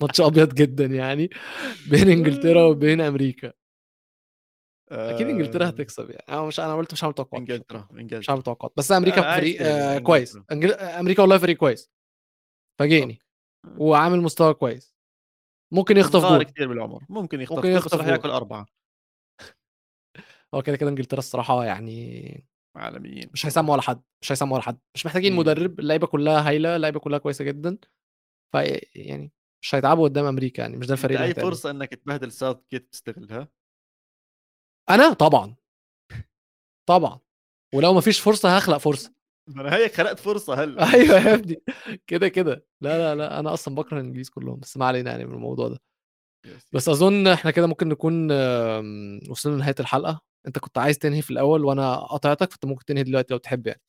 [0.00, 1.30] ماتش أبيض جدا يعني
[1.90, 3.52] بين إنجلترا وبين أمريكا.
[4.92, 6.24] أكيد إنجلترا آه، هتكسب يعني.
[6.28, 7.40] أنا مش أنا قلت مش هعمل توقعات.
[7.40, 8.32] إنجلترا مش إنجلترا.
[8.32, 8.72] هعمل توقعات.
[8.76, 9.98] بس أمريكا عايز فريق آه.
[9.98, 10.38] كويس.
[10.52, 10.72] أنجل...
[10.72, 11.90] أمريكا والله فريق كويس.
[12.78, 13.18] فاجئني.
[13.64, 13.82] أوكي.
[13.82, 14.94] وعامل مستوى كويس.
[15.72, 16.42] ممكن يخطف جول.
[16.42, 17.04] كثير بالعمر.
[17.08, 18.06] ممكن يخطف ممكن يخطف راح.
[18.06, 18.66] ياكل أربعة.
[20.54, 22.44] هو كده كده إنجلترا الصراحة يعني
[22.76, 23.30] عالميين.
[23.32, 24.02] مش هيسموا ولا حد.
[24.22, 24.78] مش هيسموا ولا حد.
[24.94, 25.36] مش محتاجين.
[25.36, 25.80] مدرب.
[25.80, 26.76] اللعيبة كلها هايلة.
[26.76, 27.78] اللعيبة كلها كويسة جدا.
[28.94, 29.32] يعني
[29.62, 31.42] مش هيتعبوا قدام أمريكا يعني مش ده الفريق اللي أي.
[31.42, 33.48] فرصة إنك تبهدل ساوث جيت تستغلها؟
[34.90, 35.54] أنا؟ طبعا.
[36.88, 37.20] طبعا.
[37.74, 39.14] ولو ما فيش فرصة هخلق فرصة.
[39.48, 40.82] أنا هيك خلقت فرصة هلا.
[40.94, 41.62] أيوه يا ابني.
[42.06, 42.66] كده كده.
[42.80, 43.38] لا لا لا.
[43.40, 45.78] أنا أصلا بكره الإنجليز كلهم بس ما علينا يعني من الموضوع ده.
[46.72, 50.20] بس أظن إحنا كده ممكن نكون آم، وصلنا لنهاية الحلقة.
[50.46, 53.80] أنت كنت عايز تنهي في الأول وأنا قطعتك فأنت ممكن تنهي دلوقتي لو تحب يعني.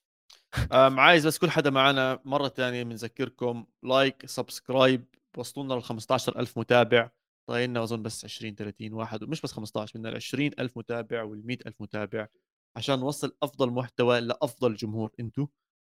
[0.72, 5.05] عايز بس كل حدا معنا مرة تانية بنذكركم like subscribe
[5.38, 7.10] وصلونا ل 15000 متابع.
[7.49, 11.82] طايلنا أظن بس 20 30 واحد ومش بس 15 بدنا ال 20000 متابع وال 100000
[11.82, 12.28] متابع
[12.76, 15.47] عشان نوصل أفضل محتوى لأفضل جمهور انتو.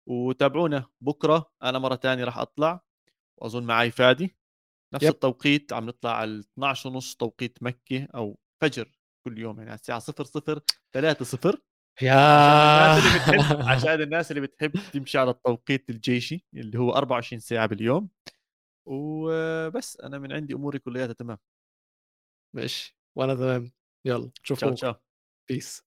[0.10, 0.86] وتابعونا.
[1.02, 2.82] بكرة أنا مرة تانية راح أطلع
[3.38, 4.38] وأظن معي فادي.
[4.94, 5.12] نفس yep.
[5.12, 10.00] التوقيت عم نطلع على 12 ونص توقيت مكة أو فجر كل يوم يعني على الساعة
[10.00, 10.62] 00
[10.94, 11.62] 3 0
[12.02, 16.92] يا عشان الناس اللي بتحب عشان الناس اللي بتحب تمشي على التوقيت الجيشي اللي هو
[16.92, 18.10] 24 ساعة باليوم.
[18.88, 21.38] وبس أنا من عندي أموري كلياتها تمام.
[22.56, 23.72] ماشي وأنا تمام.
[24.06, 24.94] يلا تشاو نشوفكم تشاو
[25.50, 25.84] بيس